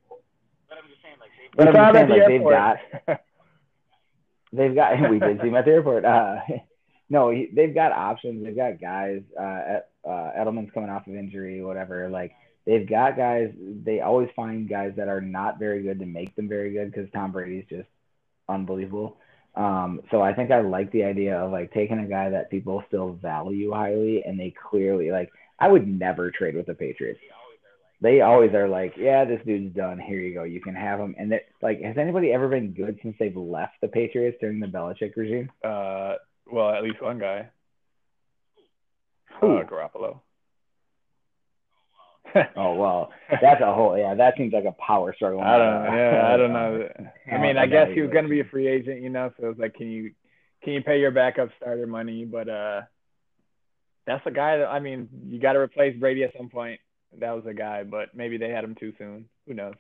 [0.10, 2.78] But I'm just saying, like, they've got,
[4.54, 5.10] they've got.
[5.10, 6.06] We did see him at the airport.
[6.06, 6.38] Uh,
[7.10, 8.44] no, he, they've got options.
[8.44, 9.22] They've got guys.
[9.40, 12.10] Uh, at, uh, Edelman's coming off of injury, whatever.
[12.10, 12.32] Like
[12.66, 13.52] they've got guys.
[13.60, 17.12] They always find guys that are not very good to make them very good because
[17.12, 17.90] Tom Brady's just
[18.50, 19.18] unbelievable.
[19.56, 22.84] Um, so I think I like the idea of like taking a guy that people
[22.88, 25.32] still value highly, and they clearly like.
[25.60, 27.20] I would never trade with the Patriots.
[28.02, 30.00] They always are like, yeah, this dude's done.
[30.00, 30.44] Here you go.
[30.44, 31.14] You can have him.
[31.20, 34.66] And that, like, has anybody ever been good since they've left the Patriots during the
[34.66, 35.52] Belichick regime?
[35.64, 36.16] uh,
[36.52, 37.48] well, at least one guy.
[39.40, 40.22] Uh, Garoppolo.
[42.56, 43.12] Oh well,
[43.42, 44.16] that's a whole yeah.
[44.16, 45.42] That seems like a power struggle.
[45.42, 45.96] I don't know.
[45.96, 46.90] Yeah, I don't know.
[47.32, 49.32] I mean, I guess he was gonna be a free agent, you know.
[49.38, 50.12] So it was like, can you
[50.64, 52.26] can you pay your backup starter money?
[52.26, 52.82] But uh,
[54.06, 56.80] that's a guy that I mean, you got to replace Brady at some point.
[57.20, 59.26] That was a guy, but maybe they had him too soon.
[59.48, 59.74] Who knows?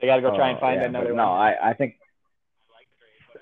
[0.00, 1.24] They got to go try and Oh, find yeah, another but one.
[1.24, 1.96] No, I I think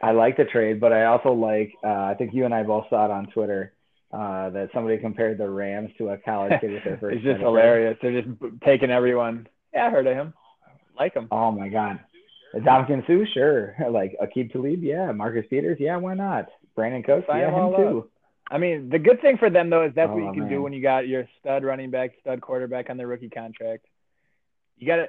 [0.02, 1.72] I like the trade, but I also like.
[1.82, 3.72] Uh, I think you and I both saw it on Twitter
[4.12, 7.16] uh, that somebody compared the Rams to a college kid with their first.
[7.16, 7.98] it's just hilarious.
[8.00, 9.48] They're just b- taking everyone.
[9.74, 10.32] Yeah, I heard of him.
[10.98, 11.28] Like him.
[11.30, 12.00] Oh my God.
[12.54, 13.74] Ndamukong Suh, sure.
[13.90, 15.12] Like Aqib Talib, yeah.
[15.12, 15.96] Marcus Peters, yeah.
[15.96, 16.46] Why not?
[16.76, 18.08] Brandin Cooks, yeah, him too.
[18.50, 20.50] I mean, the good thing for them though is that's what Oh, you can man.
[20.50, 23.84] do when you got your stud running back, stud quarterback on their rookie contract.
[24.78, 25.06] You got to.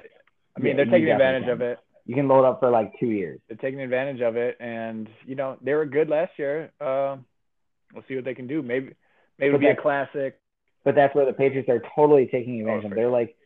[0.56, 1.78] I mean, Yeah, they're taking advantage of it.
[2.04, 3.38] You can load up for like two years.
[3.48, 6.72] They're taking advantage of it, and you know they were good last year.
[6.80, 7.26] Um,
[7.94, 8.62] we'll see what they can do.
[8.62, 8.94] Maybe
[9.38, 10.38] maybe it'll be a classic.
[10.84, 12.90] But that's where the Patriots are totally taking oh, advantage Oh, of.
[12.90, 13.10] for They're sure.
[13.10, 13.36] like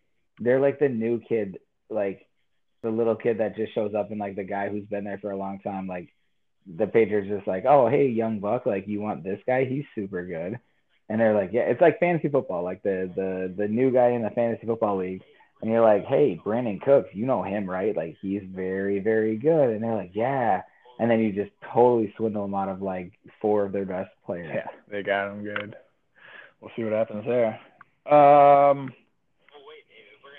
[0.40, 1.58] they're like the new kid,
[1.90, 2.26] like
[2.82, 5.30] the little kid that just shows up and like the guy who's been there for
[5.30, 5.86] a long time.
[5.86, 6.08] Like
[6.66, 9.64] the Patriots just like, oh hey, young buck, like you want this guy?
[9.64, 10.58] He's super good.
[11.08, 14.22] And they're like, yeah, it's like fantasy football, like the the the new guy in
[14.22, 15.22] the fantasy football league.
[15.60, 17.96] And you're like, hey, Brandin Cooks, you know him, right?
[17.96, 19.70] Like he's very very good.
[19.70, 20.62] And they're like, yeah.
[21.02, 24.52] And then you just totally swindle them out of like four of their best players.
[24.54, 25.74] Yeah, they got them good.
[26.60, 27.58] We'll see what happens there.
[28.06, 28.92] Um,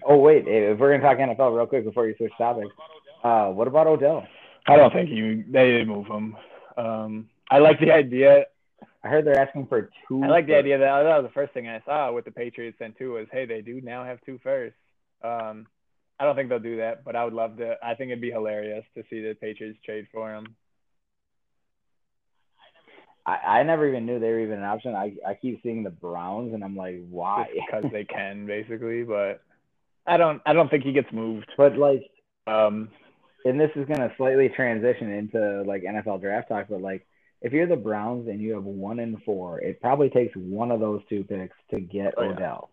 [0.05, 2.73] Oh wait, if we're gonna talk NFL real quick before you switch topics,
[3.23, 4.25] uh, what about Odell?
[4.67, 6.35] I don't think you they didn't move him.
[6.77, 8.45] Um, I like the idea.
[9.03, 10.23] I heard they're asking for two.
[10.23, 10.59] I like the firsts.
[10.65, 13.27] idea that that was the first thing I saw with the Patriots and two was
[13.31, 14.77] hey they do now have two firsts.
[15.23, 15.67] Um,
[16.23, 17.75] I don't think they'll do that, but I would love to.
[17.83, 20.55] I think it'd be hilarious to see the Patriots trade for him.
[23.25, 24.95] I, I never even knew they were even an option.
[24.95, 27.47] I, I keep seeing the Browns, and I'm like, why?
[27.53, 29.41] because they can basically, but
[30.07, 31.51] I don't I don't think he gets moved.
[31.57, 32.09] But like,
[32.47, 32.87] Um,
[33.43, 37.05] and this is gonna slightly transition into like NFL draft talk, but like,
[37.41, 40.79] if you're the Browns and you have one in four, it probably takes one of
[40.79, 42.29] those two picks to get Oh, yeah.
[42.29, 42.69] Odell.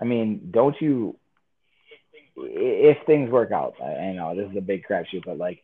[0.00, 1.16] I mean, don't you?
[2.36, 5.60] If things work out, I I know this is a big crapshoot, but like,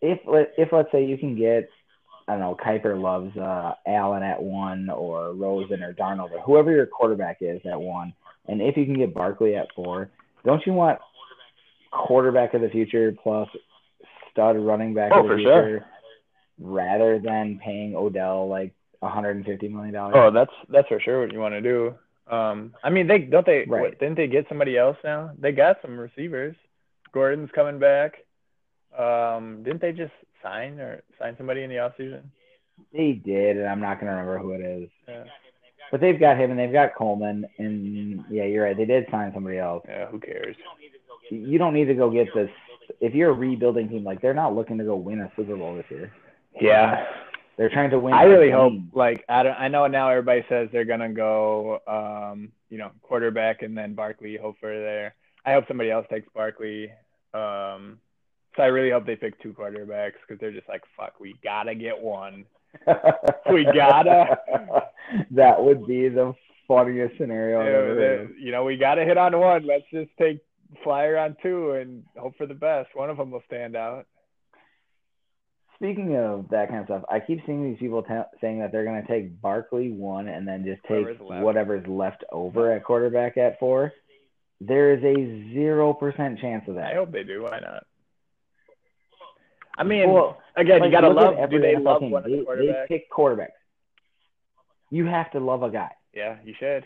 [0.00, 0.18] if
[0.56, 1.68] if let's say you can get,
[2.28, 6.70] I don't know, Kiper loves uh, Allen at one, or Rosen or Darnold, or whoever
[6.70, 8.12] your quarterback is at one,
[8.46, 10.10] and if you can get Barkley at four,
[10.44, 11.00] don't you want
[11.90, 13.48] quarterback of the future plus
[14.30, 15.62] stud running back Oh, of the for sure.
[15.64, 15.86] future,
[16.60, 20.14] rather than paying Odell like 150 million dollars?
[20.16, 21.94] oh, that's that's for sure what you want to do.
[22.30, 23.80] Um, I mean they don't they Right.
[23.82, 25.30] what, didn't they get somebody else now?
[25.38, 26.56] They got some receivers.
[27.12, 28.16] Gordon's coming back.
[28.96, 30.12] Um, didn't they just
[30.42, 32.22] sign or sign somebody in the offseason?
[32.92, 34.88] They did, and I'm not gonna remember who it is.
[35.08, 35.24] Yeah,
[35.90, 38.76] But they've got him, and they've got Coleman, and yeah, you're right.
[38.76, 39.84] They did sign somebody else.
[39.88, 40.06] yeah.
[40.08, 40.56] Who cares?
[41.30, 42.50] You don't need to go get this.
[43.00, 45.74] If you're a rebuilding team, like they're not looking to go win a Super Bowl
[45.76, 46.12] this year.
[46.60, 47.04] Yeah,
[47.58, 48.14] They're trying to win.
[48.14, 52.52] I really hope like I don't I know now everybody says they're gonna go um
[52.70, 55.16] you know quarterback and then Barkley hope for there.
[55.44, 56.92] I hope somebody else takes Barkley.
[57.34, 57.98] Um,
[58.56, 61.74] so I really hope they pick two quarterbacks because they're just like fuck we gotta
[61.74, 62.46] get one.
[63.50, 64.38] We gotta.
[65.32, 66.34] that would be the
[66.68, 69.66] funniest scenario ever you know we gotta hit on one.
[69.66, 70.38] Let's just take
[70.84, 72.90] flyer on two and hope for the best.
[72.94, 74.06] One of them will stand out.
[75.80, 78.84] Speaking of that kind of stuff, I keep seeing these people t- saying that they're
[78.84, 81.44] going to take Barkley one and then just take Whoever's left.
[81.44, 83.92] whatever's left over at quarterback at four.
[84.60, 86.92] There is a zero percent chance of that.
[86.92, 87.44] I hope they do.
[87.44, 87.84] Why not?
[89.76, 91.36] I mean, Well, again, Like, you gotta love.
[91.36, 92.10] Do every they NFL love team.
[92.10, 93.50] one of They, the they pick quarterbacks.
[94.90, 95.90] You have to love a guy.
[96.12, 96.84] Yeah, you should.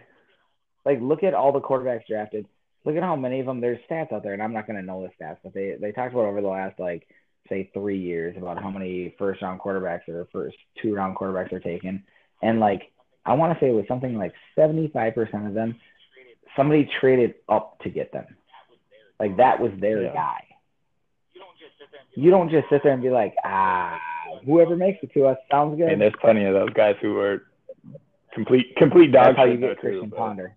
[0.84, 2.47] Like, look at all the quarterbacks drafted.
[2.84, 3.61] Look at how many of them.
[3.62, 5.93] There's stats out there, and I'm not going to know the stats, but they they
[5.93, 7.07] talked about over the last like
[7.49, 11.61] say three years about how many first round quarterbacks or first two round quarterbacks are
[11.61, 12.03] taken,
[12.43, 12.90] and like
[13.24, 15.76] I want to say it was something like 75 percent of them
[16.57, 18.26] somebody traded up to get them.
[19.18, 20.12] Like that was their Yeah.
[20.12, 20.47] guy.
[22.14, 23.99] You don't just sit there and be like, ah,
[24.45, 25.90] whoever makes it to us sounds good.
[25.90, 27.47] And there's plenty of those guys who are
[28.34, 29.28] complete complete dogs.
[29.28, 30.55] That's how you get Christian Ponder.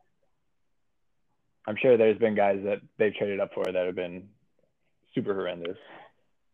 [1.68, 4.28] I'm sure there's been guys that they've traded up for that have been
[5.14, 5.78] super horrendous.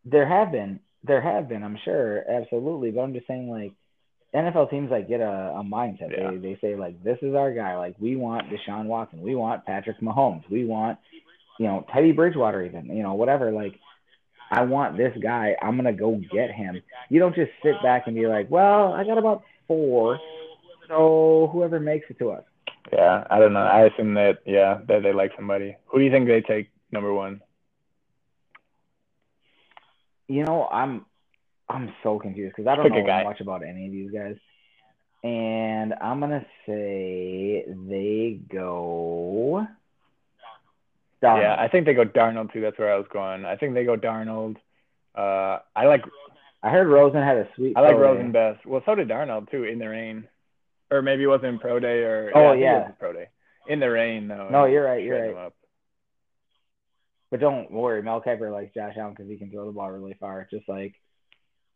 [0.05, 2.91] There have been, there have been, I'm sure, absolutely.
[2.91, 3.73] But I'm just saying, like,
[4.33, 6.11] NFL teams like get a, a mindset.
[6.11, 6.31] Yeah.
[6.31, 7.77] They they say like, this is our guy.
[7.77, 9.21] Like, we want Deshaun Watson.
[9.21, 10.49] We want Patrick Mahomes.
[10.49, 10.99] We want,
[11.59, 12.63] you know, Teddy Bridgewater.
[12.63, 13.51] Even, you know, whatever.
[13.51, 13.73] Like,
[14.49, 15.55] I want this guy.
[15.61, 16.81] I'm gonna go get him.
[17.09, 20.19] You don't just sit back and be like, well, I got about four,
[20.87, 22.43] so whoever makes it to us.
[22.91, 23.59] Yeah, I don't know.
[23.59, 25.77] I assume that yeah that they like somebody.
[25.87, 27.41] Who do you think they take number one?
[30.31, 31.05] You know, I'm
[31.67, 34.37] I'm so confused because I don't Pick know much about any of these guys.
[35.23, 39.67] And I'm gonna say they go.
[41.21, 41.41] Darnold.
[41.41, 42.61] Yeah, I think they go Darnold too.
[42.61, 43.45] That's where I was going.
[43.45, 44.55] I think they go Darnold.
[45.13, 46.03] Uh, I like
[46.63, 47.75] I heard Rosen had a sweet.
[47.75, 48.19] I like pro day.
[48.19, 48.65] Rosen best.
[48.65, 50.27] Well, so did Darnold too in the rain,
[50.89, 52.77] or maybe it wasn't in pro day or Oh, I think it yeah.
[52.79, 53.27] was pro day
[53.67, 54.47] in the rain though.
[54.49, 55.03] No, you're right.
[55.03, 55.51] You're right.
[57.31, 57.69] Them up.
[57.69, 60.15] But don't worry, Mel Kiper likes Josh Allen because he can throw the ball really
[60.19, 60.93] far, just like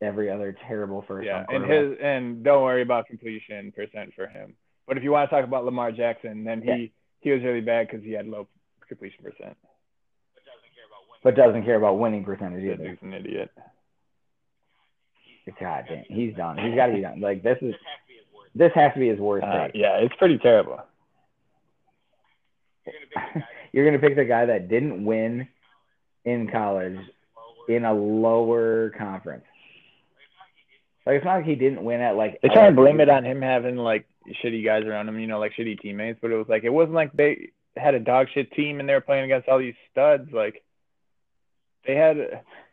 [0.01, 4.55] every other terrible first Yeah, and his and don't worry about completion percent for him.
[4.87, 6.87] But if you want to talk about Lamar Jackson, then he Yeah.
[7.21, 8.47] he was really bad because he had low
[8.87, 9.57] completion percent.
[11.23, 12.83] but doesn't care about winning percentage That either.
[12.89, 13.49] dude's an idiot.
[15.59, 16.57] God damn, he's done.
[16.57, 17.19] He's got to be done.
[17.21, 17.73] Like this is
[18.53, 20.81] this has to be his worst Uh, yeah, it's pretty terrible.
[23.75, 25.49] You're gonna pick the guy that didn't win
[26.23, 26.97] in college
[27.67, 29.43] in a lower conference.
[31.05, 32.39] Like it's not like he didn't win at like.
[32.41, 34.07] They try and blame it on him having like
[34.41, 36.19] shitty guys around him, you know, like shitty teammates.
[36.21, 38.93] But it was like it wasn't like they had a dog shit team and they
[38.93, 40.29] were playing against all these studs.
[40.31, 40.63] Like
[41.85, 42.15] they had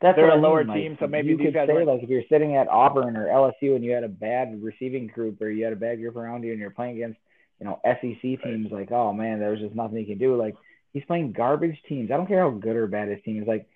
[0.00, 2.22] That's they're a lower mean, team, so maybe you could say weren't- like if you're
[2.28, 5.72] sitting at Auburn or LSU and you had a bad receiving group or you had
[5.72, 7.18] a bad group around you and you're playing against
[7.58, 10.36] you know SEC teams like, oh man, there's just nothing you can do.
[10.36, 10.54] Like
[10.92, 12.10] he's playing garbage teams.
[12.10, 13.48] I don't care how good or bad his team is.
[13.48, 13.66] Like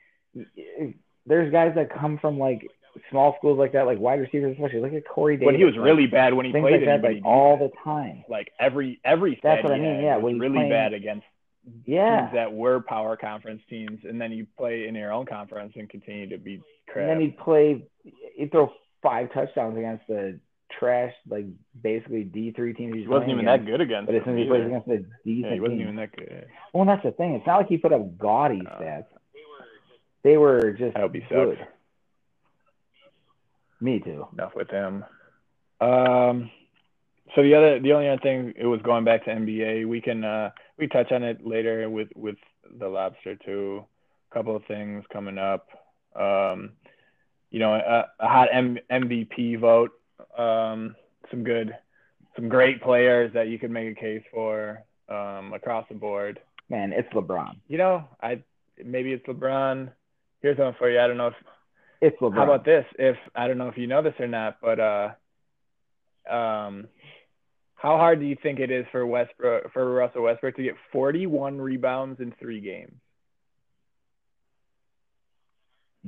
[1.26, 2.66] there's guys that come from like
[3.10, 4.80] small schools like that, like wide receivers especially.
[4.80, 5.46] Look at Corey Davis.
[5.46, 7.70] When he was like, really bad when he played like that, anybody like all the
[7.84, 8.24] time.
[8.28, 11.26] like every every That's what I mean, yeah, was really playing- bad against
[11.84, 12.20] Yeah.
[12.22, 15.88] teams that were power conference teams, and then you play in your own conference and
[15.90, 17.02] continue to be crap.
[17.02, 17.84] And then he'd play,
[18.36, 20.38] he'd throw five touchdowns against the
[20.70, 21.46] trash, like
[21.82, 22.94] basically D three teams.
[22.96, 23.64] He wasn't even against.
[23.66, 25.78] that good against But as soon as he plays against the decent Yeah, he wasn't
[25.78, 26.46] teams, even that good.
[26.72, 27.34] well, that's the thing.
[27.34, 29.04] It's not like he put up gaudy Uh, stats.
[30.22, 31.58] They were just I hope he good.
[33.80, 34.26] Me too.
[34.32, 35.04] Enough with him.
[35.80, 36.50] Um,
[37.34, 39.86] so the other, the only other thing, it was going back to NBA.
[39.86, 42.36] We can uh, we touch on it later with with
[42.78, 43.84] the lobster too.
[44.30, 45.68] A couple of things coming up.
[46.18, 46.72] Um,
[47.50, 49.90] you know, a, a hot M- MVP vote.
[50.36, 50.94] Um,
[51.30, 51.76] some good,
[52.34, 56.40] some great players that you could make a case for um, across the board.
[56.68, 57.56] Man, it's LeBron.
[57.68, 58.42] You know, I
[58.84, 59.90] maybe it's LeBron.
[60.42, 61.00] Here's one for you.
[61.00, 61.34] I don't know if
[62.00, 62.34] It's LeBron.
[62.34, 62.84] how about this?
[62.98, 65.08] If I don't know if you know this or not, but uh,
[66.30, 66.88] um,
[67.76, 71.58] how hard do you think it is for Westbrook for Russell Westbrook to get 41
[71.60, 72.94] rebounds in three games?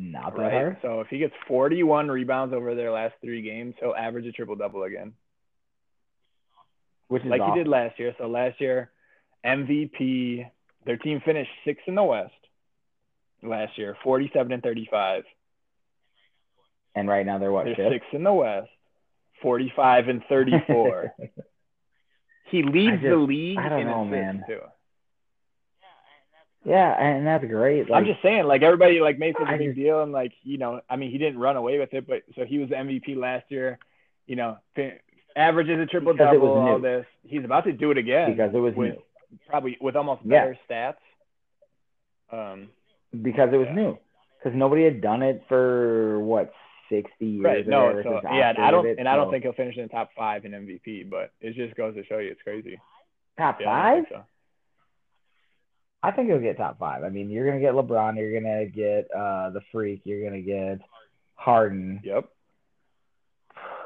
[0.00, 0.52] Not that Right.
[0.52, 0.76] hard.
[0.80, 4.54] So if he gets 41 rebounds over their last three games, he'll average a triple
[4.54, 5.12] double again,
[7.08, 7.54] Which is like awesome.
[7.54, 8.14] he did last year.
[8.18, 8.92] So last year,
[9.44, 10.46] MVP,
[10.84, 12.32] their team finished sixth in the West
[13.42, 15.24] last year, 47 and 35.
[16.94, 17.64] And right now they're what?
[17.64, 17.92] They're fifth?
[17.92, 18.70] sixth in the West,
[19.42, 21.12] 45 and 34.
[22.50, 24.44] He leads just- the league I don't in know, assists man.
[24.48, 24.60] too.
[26.64, 27.88] Yeah, and that's great.
[27.88, 30.58] Like, I'm just saying, like everybody like makes such a big deal, and like you
[30.58, 33.16] know, I mean, he didn't run away with it, but so he was the MVP
[33.16, 33.78] last year.
[34.26, 34.58] You know,
[35.36, 37.06] averages a triple Because it was double, all this.
[37.22, 39.02] He's about to do it again because it was with new.
[39.48, 40.40] probably with almost Yeah.
[40.44, 40.96] better stats.
[42.30, 42.68] Um,
[43.22, 43.74] Because it was Yeah.
[43.74, 43.98] new.
[44.38, 46.52] Because nobody had done it for what
[46.90, 47.44] sixty years.
[47.44, 47.66] right?
[47.66, 50.10] No, so yeah, I don't, it, and I don't think he'll finish in the top
[50.16, 52.78] five in MVP, but it just goes to show you it's crazy.
[53.38, 54.04] top Yeah, five.
[56.02, 57.02] I think he'll get top five.
[57.02, 60.80] I mean, you're gonna get LeBron, you're gonna get uh the freak, you're gonna get
[61.34, 62.00] Harden.
[62.04, 62.28] Yep.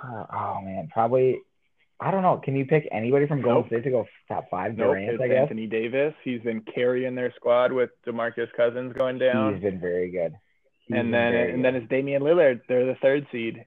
[0.04, 1.40] Oh man, probably.
[2.00, 2.40] I don't know.
[2.42, 3.66] Can you pick anybody from Golden Nope.
[3.68, 4.76] State to go top five?
[4.76, 5.36] Nope, Durant, it's I guess.
[5.42, 6.14] Anthony Davis.
[6.24, 9.54] He's been carrying their squad with DeMarcus Cousins going down.
[9.54, 10.34] He's been very good.
[10.86, 11.64] He's and then and good.
[11.64, 12.62] then it's Damian Lillard.
[12.68, 13.64] They're the third seed.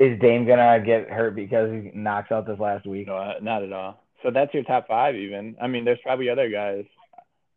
[0.00, 3.06] is Dame gonna get hurt because he knocks out this last week?
[3.06, 4.03] No, not at all.
[4.24, 5.54] So that's your top five, even.
[5.60, 6.86] I mean, there's probably other guys.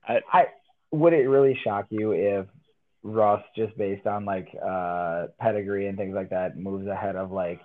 [0.05, 0.45] I, I
[0.91, 2.45] would it really shock you if
[3.03, 7.61] Russ, just based on like uh pedigree and things like that, moves ahead of like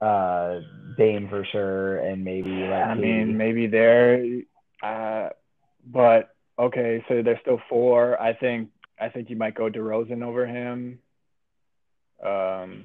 [0.00, 0.60] uh
[0.96, 4.42] Dame for sure, and maybe like I mean, maybe they're,
[4.80, 5.30] uh,
[5.84, 7.04] but okay.
[7.08, 8.20] So there's still four.
[8.20, 8.70] I think
[9.00, 11.00] I think you might go to DeRozan over him.
[12.24, 12.84] Um,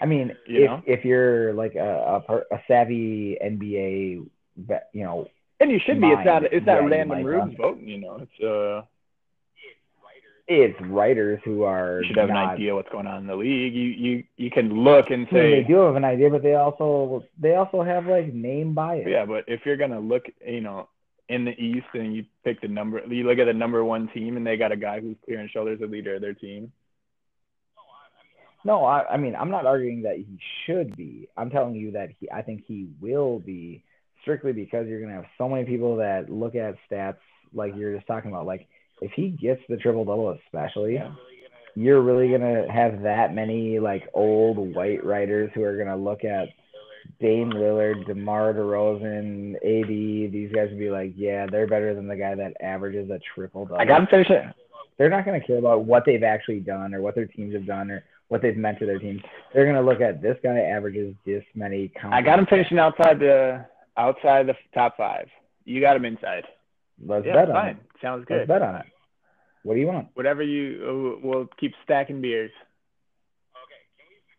[0.00, 0.82] I mean, if know?
[0.86, 5.26] if you're like a a, per- a savvy NBA, be- you know,
[5.60, 6.08] and you should be.
[6.08, 6.44] It's not.
[6.44, 7.56] It's not random run.
[7.56, 7.88] voting.
[7.88, 8.84] You know, it's uh.
[10.48, 13.74] it's writers who are You should have an idea what's going on in the league.
[13.74, 16.54] You you you can look and I mean, they do have an idea, but they
[16.54, 19.06] also they also have like name bias.
[19.08, 20.88] yeah, but if you're gonna look, you know,
[21.28, 24.36] in the East and you pick the number, you look at the number one team
[24.36, 26.72] and they got a guy who's clear and shoulders the leader of their team.
[28.64, 31.28] No, I, I mean I'm not arguing that he should be.
[31.36, 33.84] I'm telling you that he I think he will be
[34.22, 37.16] strictly because you're gonna have so many people that look at stats
[37.52, 38.46] like you're just talking about.
[38.46, 38.66] Like
[39.02, 41.12] if he gets the triple double, especially, Yeah.
[41.74, 46.48] you're really gonna have that many like old white writers who are gonna look at
[47.20, 50.32] Dame Lillard, DeMar DeRozan, AD.
[50.32, 53.64] These guys would be like, yeah, they're better than the guy that averages a triple
[53.64, 53.80] double.
[53.80, 54.44] I got him finish it.
[54.98, 57.66] They're not going to care about what they've actually done or what their teams have
[57.66, 59.20] done or what they've meant to their teams.
[59.52, 61.90] They're going to look at this guy averages this many.
[62.04, 63.64] I got him finishing outside the
[63.96, 65.28] outside the top five.
[65.64, 66.44] You got him inside.
[67.04, 67.76] Let's yeah, bet on fine.
[67.76, 67.76] it.
[68.00, 68.48] Sounds Let's good.
[68.48, 68.86] bet on it.
[69.64, 70.08] What do you want?
[70.14, 72.50] Whatever you, we'll keep stacking beers.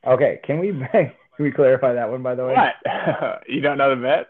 [0.05, 2.53] Okay, can we can we clarify that one by the way?
[2.55, 3.41] What?
[3.47, 4.27] you don't know the bet?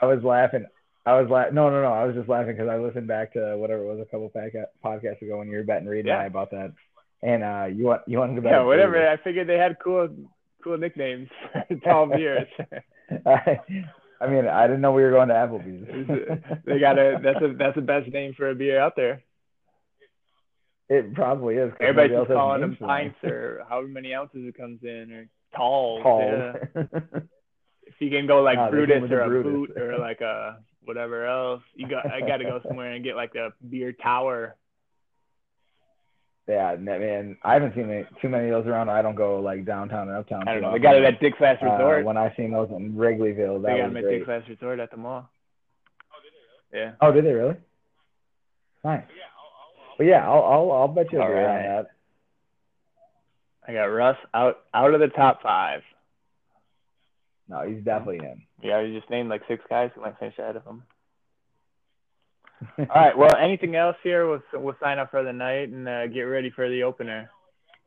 [0.00, 0.66] I was laughing.
[1.06, 1.54] I was laughing.
[1.54, 1.92] No, no, no.
[1.92, 4.66] I was just laughing because I listened back to whatever it was a couple podca-
[4.84, 6.14] podcasts ago when you were betting Reed Yeah.
[6.14, 6.72] and I about that.
[7.22, 8.52] And uh, you want you wanted to bet?
[8.52, 9.08] Yeah, whatever.
[9.08, 10.08] I figured they had cool,
[10.62, 11.28] cool nicknames
[11.68, 12.48] for tall beers.
[13.26, 13.58] I,
[14.20, 16.60] I mean, I didn't know we were going to Applebee's.
[16.66, 19.22] they got a that's a that's the best name for a beer out there.
[20.90, 21.72] It probably is.
[21.80, 26.02] Everybody's just calling them pints or however many ounces it comes in or talls.
[26.02, 26.20] Paul.
[26.20, 26.82] Yeah.
[27.86, 29.52] if you can go like came Brutus or a Brutus.
[29.52, 33.16] boot or like a whatever else, you got I got to go somewhere and get
[33.16, 34.56] like a beer tower.
[36.50, 38.88] Yeah, man, I haven't seen any, too many of those around.
[38.88, 40.48] I don't go like downtown and uptown.
[40.48, 40.72] I don't know.
[40.72, 42.04] They got it at Dick's Last Uh, Resort.
[42.04, 44.18] when I seen those in Wrigleyville, they that got was them at great.
[44.18, 45.30] Dick's Last Resort at the mall.
[46.12, 46.32] Oh, did
[46.72, 46.78] they?
[46.80, 46.92] Yeah.
[47.00, 47.54] Oh, did they really?
[48.82, 49.04] Nice.
[49.96, 51.44] But yeah, I'll I'll, I'll bet you a All right.
[51.44, 51.86] on that.
[53.68, 55.82] I got Russ out out of the top five.
[57.48, 58.42] No, he's definitely in.
[58.62, 60.82] Yeah, you just named like six guys who might finish ahead of him.
[62.78, 63.16] All right.
[63.16, 64.28] Well, anything else here?
[64.28, 67.30] We'll we'll sign up for the night and uh, get ready for the opener.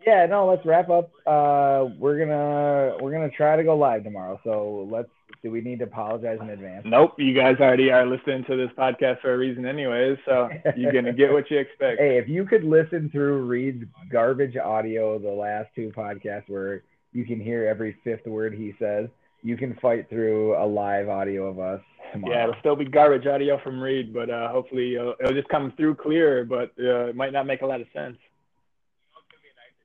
[0.05, 1.11] Yeah, no, let's wrap up.
[1.25, 4.39] Uh, we're gonna we're gonna try to go live tomorrow.
[4.43, 5.09] So let's.
[5.41, 6.85] Do we need to apologize in advance?
[6.85, 10.17] Nope, you guys already are listening to this podcast for a reason, anyways.
[10.25, 10.47] So
[10.77, 11.99] you're gonna get what you expect.
[11.99, 17.25] Hey, if you could listen through Reed's garbage audio the last two podcasts where you
[17.25, 19.07] can hear every fifth word he says,
[19.43, 21.81] you can fight through a live audio of us
[22.13, 22.33] tomorrow.
[22.33, 25.73] Yeah, it'll still be garbage audio from Reed, but uh, hopefully it'll, it'll just come
[25.75, 26.45] through clearer.
[26.45, 28.17] But uh, it might not make a lot of sense.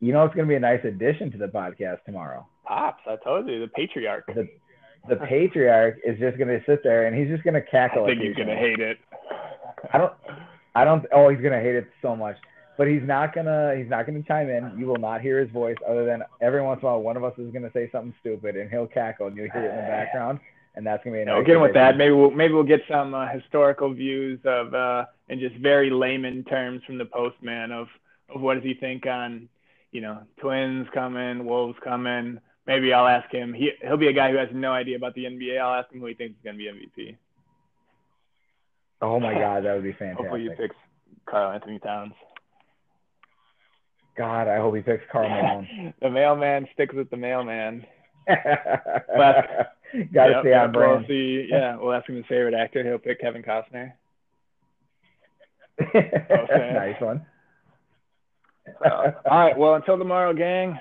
[0.00, 2.46] You know, it's gonna be a nice addition to the podcast tomorrow.
[2.64, 4.26] Pops, I told you, the patriarch.
[4.28, 4.48] The
[5.08, 8.04] the patriarch is just gonna sit there and he's just gonna cackle.
[8.04, 8.98] I think he's gonna hate it.
[9.92, 10.12] I don't.
[10.74, 11.04] I don't.
[11.12, 12.36] Oh, he's gonna hate it so much.
[12.78, 13.74] But he's not gonna.
[13.76, 14.78] He's not gonna chime in.
[14.78, 17.24] You will not hear his voice, other than every once in a while, one of
[17.24, 19.90] us is gonna say something stupid, and he'll cackle, and you'll hear it in the
[19.90, 20.38] background,
[20.76, 21.24] and that's gonna be.
[21.24, 21.96] No, get with that.
[21.96, 26.44] Maybe we'll maybe we'll get some uh, historical views of uh, in just very layman
[26.44, 27.88] terms from the postman of
[28.32, 29.48] of what does he think on
[29.90, 32.38] you know twins coming, wolves coming.
[32.68, 33.52] Maybe I'll ask him.
[33.54, 35.58] He he'll be a guy who has no idea about the NBA.
[35.58, 37.16] I'll ask him who he thinks is going to be MVP.
[39.02, 40.18] Oh my God, that would be fantastic.
[40.18, 40.70] Hopefully fantastic.
[40.70, 40.88] picks
[41.26, 42.12] Karl-Anthony Towns.
[44.18, 45.94] God, I hope he picks Karl Malone.
[46.02, 47.86] the mailman sticks with the mailman.
[48.28, 49.64] Got to
[50.12, 50.98] Yep, stay on brand.
[51.00, 51.46] We'll see.
[51.50, 52.82] Yeah, we'll ask him his favorite actor.
[52.84, 53.92] He'll pick Kevin Costner.
[55.94, 57.24] nice one.
[58.84, 59.56] Uh, all right.
[59.56, 60.78] Well, until tomorrow, gang.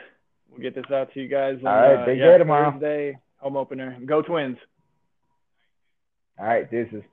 [0.52, 1.58] We'll get this out to you guys.
[1.62, 2.72] On, All right, uh, big yeah, day tomorrow.
[2.72, 3.98] Thursday, home opener.
[4.06, 4.58] Go Twins.
[6.40, 7.04] All right, deuces.